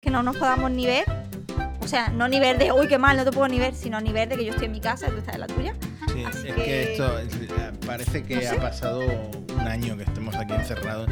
[0.00, 1.04] que no nos podamos ni ver,
[1.84, 4.00] o sea, no ni ver de, uy, qué mal, no te puedo ni ver, sino
[4.00, 5.74] ni ver de que yo estoy en mi casa y tú estás en la tuya.
[6.12, 7.34] Sí, Así es que, que- esto es-
[7.86, 8.48] parece que No sé.
[8.48, 11.08] ha pasado un año que estemos aquí encerrados.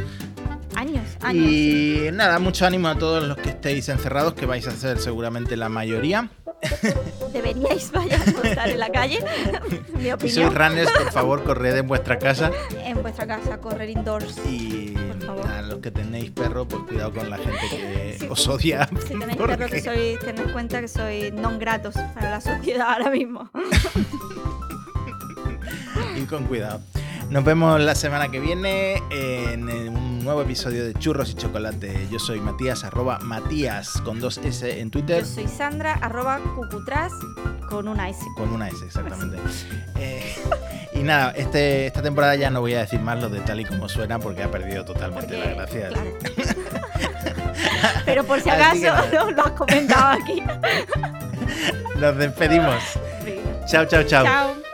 [0.77, 1.47] Años, años.
[1.47, 5.57] Y nada, mucho ánimo a todos los que estéis encerrados, que vais a ser seguramente
[5.57, 6.31] la mayoría.
[7.33, 9.19] Deberíais, vaya, no estar en la calle,
[9.95, 12.51] mi Si sois runners, por favor, corred en vuestra casa.
[12.85, 14.39] En vuestra casa, correr indoors.
[14.49, 14.95] Y
[15.49, 18.27] a los que tenéis perro, pues cuidado con la gente que Sí.
[18.31, 18.89] os odia.
[19.07, 22.89] Si tenéis porque- perro que sois, tened cuenta que sois non gratos para la sociedad
[22.95, 23.51] ahora mismo.
[26.17, 26.81] Y con cuidado.
[27.33, 32.07] Nos vemos la semana que viene en un nuevo episodio de Churros y Chocolate.
[32.11, 35.21] Yo soy Matías, arroba Matías con dos S en Twitter.
[35.21, 37.11] Yo soy Sandra, arroba cucutras,
[37.71, 38.21] con una S.
[38.37, 39.39] Con una S, exactamente.
[39.99, 40.35] Eh,
[40.93, 43.65] y nada, este, esta temporada ya no voy a decir más lo de tal y
[43.65, 45.89] como suena porque ha perdido totalmente Porque, la gracia.
[45.89, 46.11] claro.
[48.05, 50.43] Pero por si acaso no lo has comentado aquí.
[51.99, 52.77] Nos despedimos.
[53.67, 54.23] Chao, chao, chao.
[54.23, 54.72] Chao.